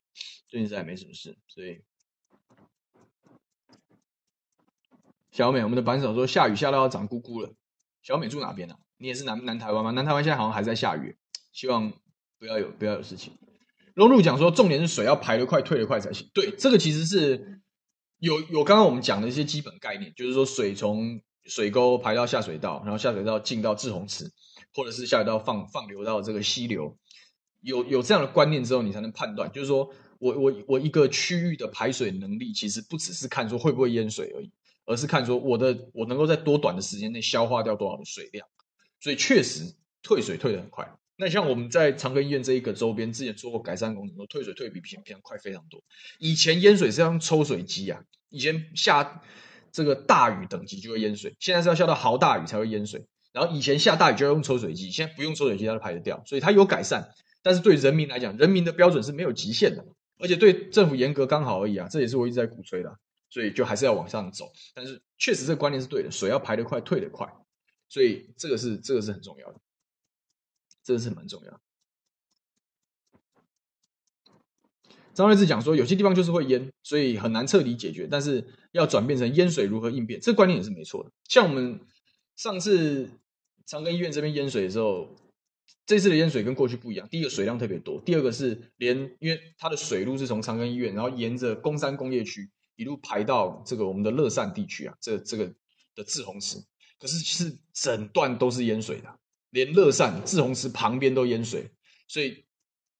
[0.47, 1.81] 最近实在也没什么事，所以
[5.31, 7.53] 小美，我们的板手说下雨下到要长菇菇了。
[8.03, 8.79] 小美住哪边呢、啊？
[8.97, 9.91] 你也是南南台湾吗？
[9.91, 11.17] 南台湾现在好像还在下雨，
[11.51, 11.91] 希望
[12.37, 13.37] 不要有不要有事情。
[14.01, 16.27] 龙路讲说，重点是水要排得快、退得快才行。
[16.33, 17.61] 对，这个其实是
[18.17, 24.31] 有有刚刚我们讲的一些基本概念，就是说水从水沟排到下水道，然后下水道进到滞洪池，
[24.73, 26.97] 或者是下水道放放流到这个溪流。
[27.61, 29.87] 有有这样的观念之后，你才能判断，就是说
[30.17, 34.51] 我我我一个区域的排水能力，其实不只是看说会不会淹水而已，
[34.87, 38.47] 而是看说我的我能够在多短的时间内消化掉多少的水量。
[38.99, 40.91] 所以确实退水退得很快。
[41.21, 45.83] 那像我们在长庚医院这一个周边，之前做过改善工程，说退水退比平常快非常多。
[46.17, 49.21] 以前淹水是要用抽水机啊，以前下
[49.71, 53.05] 这个大雨等级就会淹水，现在是要下到豪大雨才会淹水。
[53.31, 57.07] 然后以前下大雨就要用抽水机，现在不用抽水机它就排得掉，所以它有改善。
[57.43, 59.85] 但是对人民来讲，人民的标准是没有极限的，
[60.17, 62.97] 而且对政府严格刚好而已啊，这也是我一直在鼓吹的。
[63.29, 64.51] 所以就还是要往上走。
[64.73, 67.31] 但是确实这个观念是对的，水要排得快，退得快，
[67.89, 69.59] 所以这个是这个是很重要的。
[70.93, 71.61] 这是蛮重要。
[75.13, 78.07] 张瑞智讲说，有些地方就是会淹，所以很难彻底解决。
[78.09, 81.11] 但是要转变成淹水如何应变，这观念也是没错的。
[81.27, 81.79] 像我们
[82.37, 83.09] 上次
[83.65, 85.13] 长庚医院这边淹水的时候，
[85.85, 87.07] 这次的淹水跟过去不一样。
[87.09, 95.53] 第一个水量特别多，第二个是连因为它的水路是从长庚医院，然后沿着工山工业区一路排到这个我们的乐善地区啊，这这个
[95.93, 96.57] 的滞洪池，
[96.97, 99.19] 可是其实整段都是淹水的，
[99.51, 101.69] 连乐善滞洪池旁边都淹水，
[102.07, 102.43] 所以。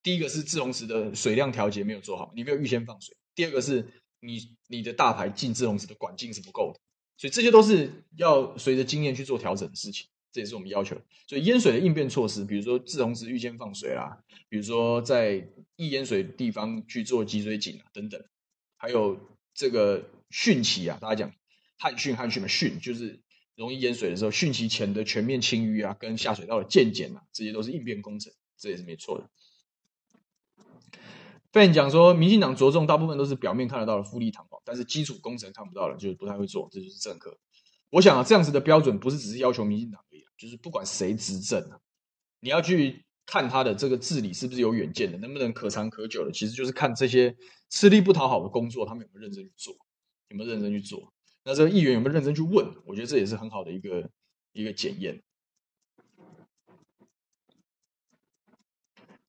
[0.03, 3.87] 第一个是滞洪池的水量调节没有做好，你没有预先放水；第二个是
[4.19, 6.79] 你你的大排进滞洪池的管径是不够的，
[7.17, 10.99] 所以这些都是要随着经验去做调整的事情，这也是我们要求。
[11.27, 14.17] 所以淹水的应变措施，比如说滞洪池预先放水啦，
[14.49, 18.19] 比如说在易淹水的地方去做集水井啊等等，
[18.77, 19.19] 还有
[19.53, 21.31] 这个汛期啊，大家讲
[21.77, 23.21] 旱汛旱汛嘛，汛就是
[23.61, 29.29] 容易淹水的时候，汛期前的全面清淤啊，跟下水道的渐减啊，这些都是应变工程，这也是没错的。
[31.51, 37.37] Ben 讲说，民进党着重大部分都是表面看得到的富丽堂皇，但是基础工程看不到了，就是不太会做，这就是政客。
[37.91, 41.77] 我想啊，这样子的标准不是只是要求民进党而已，就是不管谁执政啊，
[42.39, 47.35] 你要去看他的这个治理是不是有远见的，能不能可长可久的，其实就是看这些
[47.69, 49.75] 吃力不讨好的工作，他们有没有认真去做，
[50.29, 51.13] 有没有认真去做。
[51.43, 52.73] 那这个议员有没有认真去问？
[52.85, 54.09] 我觉得这也是很好的一个
[54.53, 55.21] 一个检验。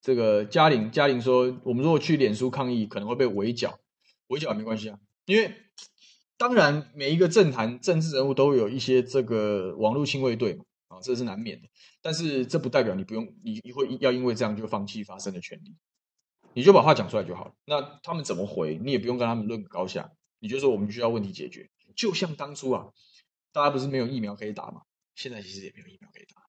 [0.01, 3.79] 这个嘉玲，嘉玲说，我们如果去脸书抗议，可能会被围剿。
[4.29, 5.55] 围剿没关系啊，因为
[6.39, 11.69] 当然每一个政坛政治人物都有一些这个网络亲卫队嘛，啊，这是难免的。
[12.01, 15.77] 但是这不代表你不用，你你会要因为这样就放弃发声的权利，
[16.55, 17.55] 你就把话讲出来就好了。
[17.67, 20.11] 那他们怎么回，你也不用跟他们论个高下，
[20.41, 21.71] 你就说我们需要问题解决。
[21.97, 22.87] 就像当初啊，
[23.53, 24.83] 大家不是没有疫苗可以打嘛，
[25.15, 26.43] 现在其实也没有疫苗可以打，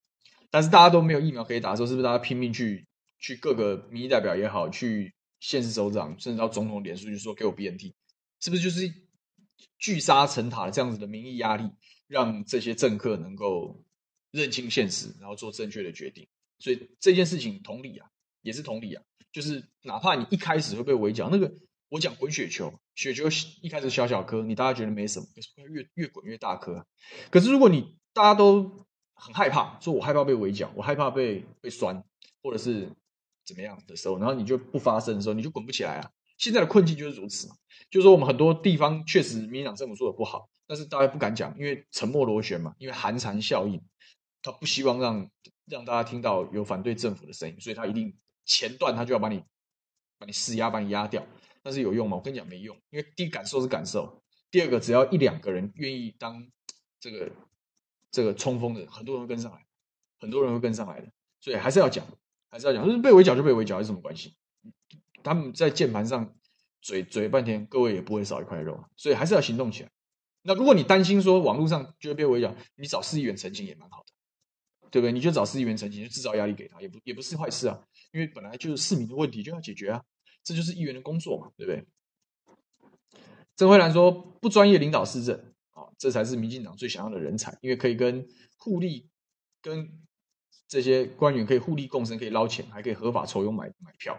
[0.50, 2.88] 但是大家都没有疫苗可以打的时候，是不是大家拼命去？
[3.20, 7.94] 去各个民意代表也好，去县市首长，甚至到总统脸书，就说给我 BNT，
[8.42, 8.94] 是不是就是
[9.80, 11.72] 聚沙成塔这样子的民意压力，
[12.08, 13.82] 让这些政客能够
[14.32, 16.28] 认清现实，然后做正确的决定？
[16.60, 18.06] 所以这件事情同理啊，
[18.42, 21.50] 也是同理啊，就是哪怕你一开始会被围剿，那个
[21.94, 23.26] 我讲滚雪球，雪球
[23.62, 26.84] 一开始小小颗，你大家觉得没什么，可是越越滚越大颗。
[27.30, 32.04] 可是如果你大家都很害怕，说我害怕被围剿，我害怕被被酸，
[32.42, 32.90] 或者是。
[33.46, 36.10] 怎么样的时候，然后你就不发声的时候，你就滚不起来啊！
[36.38, 37.56] 现在的困境就是如此嘛，
[37.92, 43.84] 就是说我们很多地方确实民进党政府做的不好，但是大家不敢讲，因为沉默螺旋嘛，因为寒蝉效应，
[44.42, 45.30] 他不希望让
[45.66, 48.16] 让大家听到有反对政府的声音，所以他一定
[48.46, 49.44] 前段他就要把你
[50.18, 51.28] 把你施压，把你压掉。
[51.64, 52.18] 但是有用吗？
[52.18, 56.46] 我跟你讲没用，因为第一感受是感受，第二个只要一两个人愿意当
[57.00, 57.32] 这个
[58.12, 59.66] 这个冲锋的，很多人会跟上来，
[60.20, 61.10] 很多人会跟上来的，
[61.40, 62.06] 所以还是要讲。
[62.50, 64.36] 还是要讲，就是被围剿就被围剿，有什么关系？
[65.24, 66.36] 他们在键盘上
[66.84, 69.90] 嘴嘴半天，各位也不会少一块肉，所以还是要行动起来。
[70.44, 75.12] 那如果你担心说网络上就会被围剿，你找市议员澄清也蛮好的，对不对？
[75.12, 77.82] 你就找市议员澄清，就制造压力给他，也不也不是坏事啊。
[78.12, 80.04] 因为本来就是市民的问题就要解决啊，
[80.44, 81.86] 这就是议员的工作嘛，对不对？
[83.56, 85.36] 郑慧兰说：“不专业领导市政
[85.72, 88.28] 啊，这才是民进党最想要的人才，因为可以跟
[88.58, 89.10] 互利
[89.62, 89.90] 跟。”
[90.66, 94.18] 这些官员可以互利共生，可以捞钱，还可以合法抽佣买买票。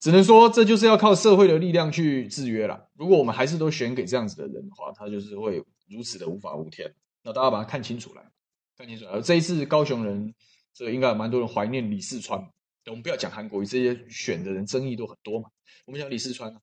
[0.00, 2.88] 只能说，这就是要靠社会的力量去制约了。
[2.94, 6.90] 如果我们还是都选给这样子的人的话，他就是会如此的无法无天。
[7.22, 8.30] 那大家把它看清楚来，
[8.78, 9.04] 看清楚。
[9.06, 10.34] 而这一次高雄人，
[10.72, 12.50] 这个应该有蛮多人怀念李四川。
[12.90, 15.50] 我们不要讲韩国瑜，这些选的人争议都很多嘛。
[15.84, 16.54] 我们讲李四川，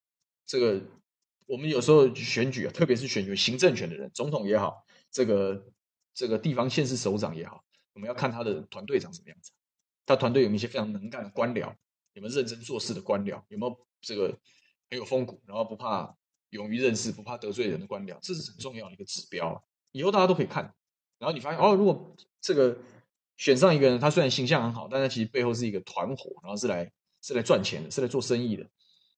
[0.45, 0.82] 这个
[1.45, 5.65] 我们有时候选举啊，特别是选举行政权的人，总统也好，这个
[6.13, 7.63] 这个地方县市首长也好。
[7.93, 9.51] 我们要看他的团队长什么样子，
[10.05, 11.74] 他团队有没有一些非常能干的官僚，
[12.13, 14.30] 有没有认真做事的官僚，有没有这个
[14.89, 16.15] 很有风骨，然后不怕
[16.49, 19.63] 勇于认识，不怕得罪人的官僚，这是很重要的一个指标。
[19.91, 20.74] 以后大家都可以看，
[21.19, 22.78] 然后你发现哦，如果这个
[23.38, 28.66] 选上一个人，他虽然形象很好，但他其实背后是一个团伙，然后是来是来赚钱的，是来做生意的，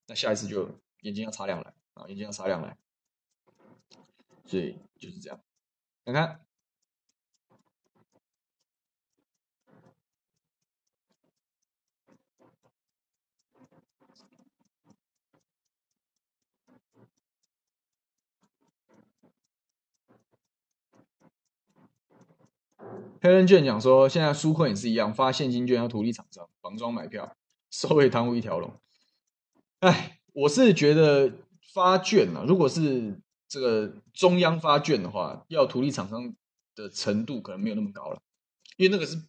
[0.07, 0.69] 那下一次就
[1.01, 2.77] 眼睛要擦亮来啊，眼睛要擦亮来。
[4.45, 5.39] 所以就是这样，
[6.05, 6.44] 看看。
[23.25, 27.35] 黑人券讲说，现在纾困也是一样，发现金券要图利厂商，绑桩买票，
[27.71, 28.71] 收贿贪污一条龙。
[29.79, 31.33] 哎，我是觉得
[31.73, 33.19] 发券啊，如果是
[33.49, 36.35] 这个中央发券的话，要图利厂商
[36.75, 38.21] 的程度可能没有那么高了，
[38.77, 39.19] 因为那个是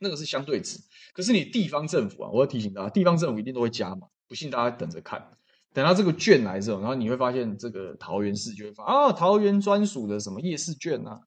[0.00, 0.80] 那个是相对值。
[1.14, 5.24] 可是你地方政府啊，我要提醒大家，地方政府一定都会加嘛，不信大家等着看。
[5.72, 11.20] 等到这个券来之后，然后你会发现这个桃园市就会发啊，桃园专属的什么夜市券啊，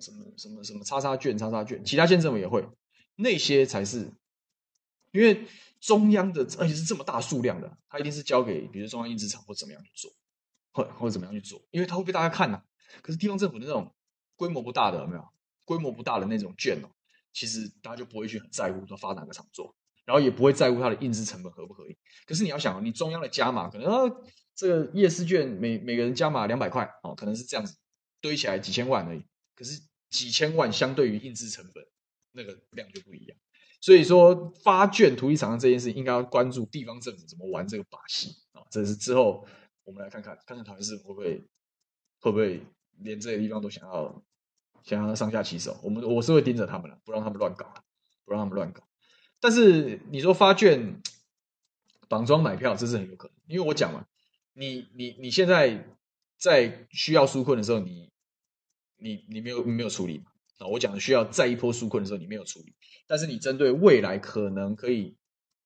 [0.00, 2.66] 什么什么什么叉叉券、叉叉券，其他县政府也会，
[3.16, 4.10] 那些才是，
[5.12, 5.46] 因为
[5.80, 10.10] 中央的而且是这么大数量的，它一定是交给比如中央印制厂或怎么样去做，
[10.72, 12.62] 或或怎么样去做，因为它会被大家看呐、
[13.02, 13.94] 可是地方政府的那种
[14.36, 15.24] 规模不大的有没有？
[15.64, 16.88] 规模不大的那种券哦，
[17.32, 19.74] 其实大家就不会去很在乎说发哪个厂做。
[20.04, 21.98] 然后也不会在乎它的印制成本合不合理。
[22.26, 24.16] 可是你要想，你中央的加码可能啊，
[24.54, 27.76] 这个夜市券每每个人加码两百块哦，可能是这样子
[28.20, 29.26] 堆起来几千万而已。
[29.56, 31.84] 可是几千万相对于印制成本
[32.32, 33.36] 那个量就不一样。
[33.80, 38.62] 所以说发券土地厂商这件事应该要关注地方政府怎么玩这个把戏啊。
[38.70, 39.46] 这是之后
[39.84, 41.44] 我们来看看，看看桃园市会不会
[42.20, 42.62] 会不会
[42.98, 44.22] 连这些地方都想要
[44.82, 45.78] 想要上下其手。
[45.82, 47.72] 我们我是会盯着他们了，不让他们乱搞，
[48.24, 48.82] 不让他们乱搞。
[49.40, 51.00] 但是你说发券
[52.08, 54.06] 绑装买票，这是很有可能，因为我讲嘛，
[54.54, 55.86] 你你你现在
[56.38, 58.10] 在需要纾困的时候，你
[59.06, 60.24] 你你没有你没有处理嘛？
[60.58, 62.74] 啊，我讲的需要再一波纾困的时候，你没有处理。
[63.06, 65.16] 但是你针对未来可能可以，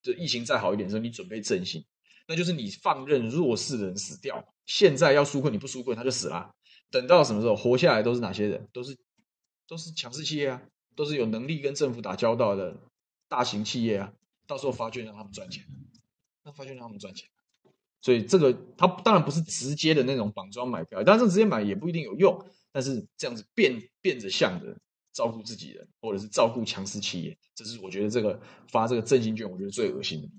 [0.02, 1.84] 就疫情再好一点的时候，你准备振兴，
[2.26, 4.52] 那就是你放任弱势的人死掉。
[4.66, 6.54] 现在要纾困，你不纾困他就死了。
[6.90, 8.68] 等到什么时候活下来都是哪些人？
[8.72, 8.96] 都是
[9.66, 10.62] 都是强势企业啊，
[10.94, 12.76] 都是有能力跟政府打交道的。
[13.28, 14.12] 大型企业啊，
[14.48, 15.64] 到时候发券让他们赚钱，
[16.42, 17.28] 那发券让他们赚钱，
[18.02, 22.44] 所以这个他当然不是直接的那种绑桩买票，但是直接买也不一定有用。
[22.72, 24.76] 但是这样子变变着相的
[25.12, 30.32] 照顾自己人，或者是照顾强势企业，这是我觉得这个发这个振兴券，我觉得最恶心的地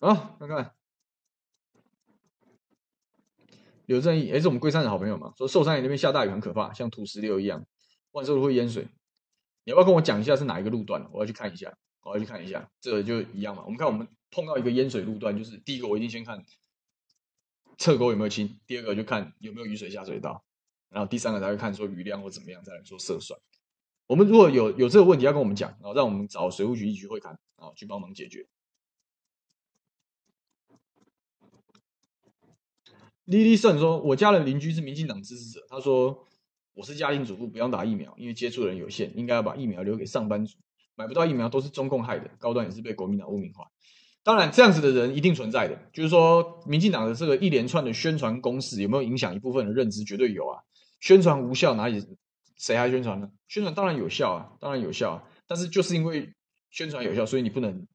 [0.00, 0.14] 方。
[0.14, 0.72] 好，看看。
[3.86, 5.32] 刘正义，哎，是我们龟山的好朋友嘛？
[5.38, 7.64] 说寿山那边下大雨很可怕，像土石流一样，
[8.10, 8.88] 万寿路会淹水。
[9.64, 11.08] 你要不要跟我讲一下是哪一个路段？
[11.12, 12.68] 我要去看一下，我要去看一下。
[12.80, 13.62] 这个就一样嘛。
[13.64, 16.44] 我们看我们碰到一个淹水路段，就是第一个我一定先看
[17.78, 20.44] 侧沟有没有清，第二个就看有没有雨水下水道，
[20.90, 23.38] 然后第三个才会看说雨量或怎么样再来做测算。
[24.06, 28.46] 我们如果有有这个问题要跟我们讲，然后让我们找水务局一起去会勘，啊，去帮忙解决。
[33.24, 35.66] 莉莉胜说：“我家的邻居是民进党支持者。
[35.68, 36.24] 他说
[36.74, 40.56] 我是家庭主妇，不用打疫苗，因为接触人有限，应该要把疫苗留给上班族。
[40.94, 43.68] 买不到疫苗都是中共害的，高端也是被国民党污名化。
[44.26, 45.78] 当然，这样子的人一定存在的。
[45.92, 50.02] 就是说，民进党的这个一连串的宣传攻势有没有影响一部分的认知？
[50.02, 50.58] 绝对有啊！
[50.98, 52.04] 宣传无效，哪里
[52.56, 53.30] 谁还宣传呢？
[53.46, 55.22] 宣传当然有效啊，当然有效啊。
[55.46, 56.34] 但是就是因为
[56.70, 57.86] 宣传有效，所以你不能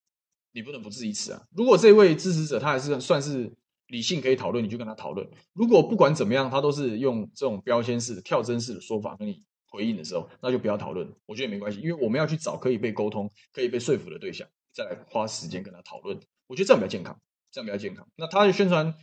[0.53, 1.43] 你不能不置疑此啊。
[1.53, 3.51] 如果这位支持者他还是算是。”
[3.91, 5.27] 理性可以讨论，你就跟他讨论。
[5.51, 11.05] 如果不管怎么样，他都是用这种标签式的、跳针式的说法跟你回应的时候，那就不要讨论。
[11.25, 16.19] 我觉得也没关系，因为我们要去找可以被沟通、可以被说服的对象，再来花时间跟他讨论。
[16.47, 17.19] 我觉得这样比较健康，
[17.51, 18.07] 这样比较健康。
[18.15, 18.93] 那他的宣传，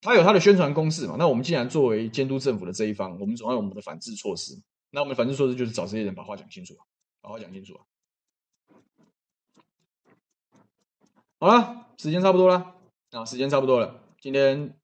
[0.00, 1.16] 他有他的宣传攻势嘛？
[1.18, 4.54] 那我们既然作为监督政府的这一方，我们总要有我们的反制措施。
[4.90, 6.76] 那我们的反制措施就是找这些人把话讲清楚，
[7.20, 7.80] 把话讲清楚。
[11.38, 12.74] 好了，时间差不多了。
[13.10, 14.74] 啊，时间差不多了，今天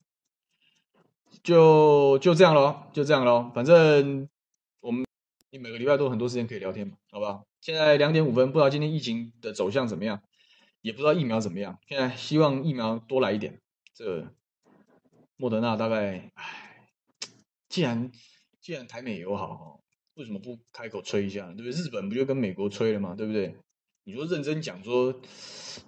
[1.43, 3.51] 就就这样咯，就这样咯。
[3.55, 4.29] 反正
[5.51, 7.47] 你每个礼拜都有很多时间可以聊天嘛，好不好？
[7.61, 10.23] 现在两点五分，不知道今天疫情的走向怎么样，
[10.83, 11.79] 也不知道疫苗怎么样。
[11.89, 13.59] 现在希望疫苗多来一点。
[13.95, 14.33] 这
[15.37, 16.87] 莫德纳大概，唉，
[17.69, 18.13] 既然
[18.61, 19.81] 既然台美友好，
[20.15, 21.47] 为什么不开口吹一下？
[21.53, 21.71] 对不对？
[21.73, 23.15] 日本不就跟美国吹了吗？
[23.17, 23.57] 对不对？
[24.05, 25.19] 你说认真讲说，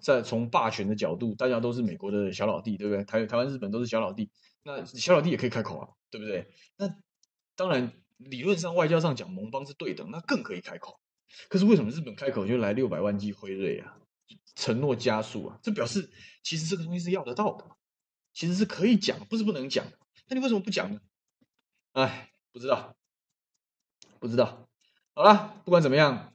[0.01, 3.05] 在从霸权的角度，大家都是美国的小老弟，对不对？
[3.05, 4.31] 台台湾、日本都是小老弟，
[4.63, 6.47] 那小老弟也可以开口啊，对不对？
[6.77, 6.95] 那
[7.57, 7.93] 当然，
[8.25, 11.01] 理论上外交上讲盟邦是对等，那更可以开口。
[11.49, 13.97] 可是为什么日本开口就来六百万剂辉瑞啊？
[14.55, 15.59] 承诺加速啊？
[15.63, 16.11] 这表示
[16.43, 17.65] 其实这个东西是要得到的，
[18.33, 19.87] 其实是可以讲，不是不能讲。
[20.29, 21.01] 那你为什么不讲呢？
[21.93, 22.95] 哎，不知道，
[24.19, 24.69] 不知道。
[25.15, 26.33] 好了，不管怎么样。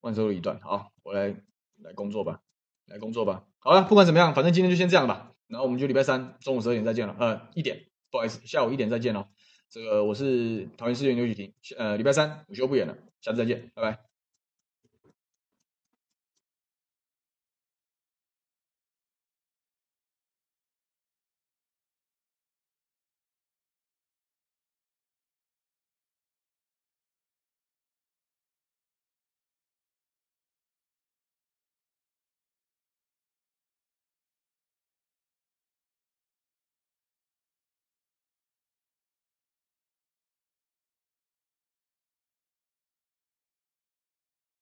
[0.00, 1.34] 万寿路一段，好，我来
[1.76, 2.42] 来工作吧，
[2.86, 3.46] 来工作吧。
[3.58, 5.32] 好了，不管怎么样，反正今天就先这样吧。
[5.46, 9.28] 然后我们就礼拜三中午十二点再见了，呃，一点，不好意思，下午一点再见哦。
[9.72, 14.11] 这个我是桃园市议员刘雨婷，呃，礼拜三午休不演了，下次再见，拜拜。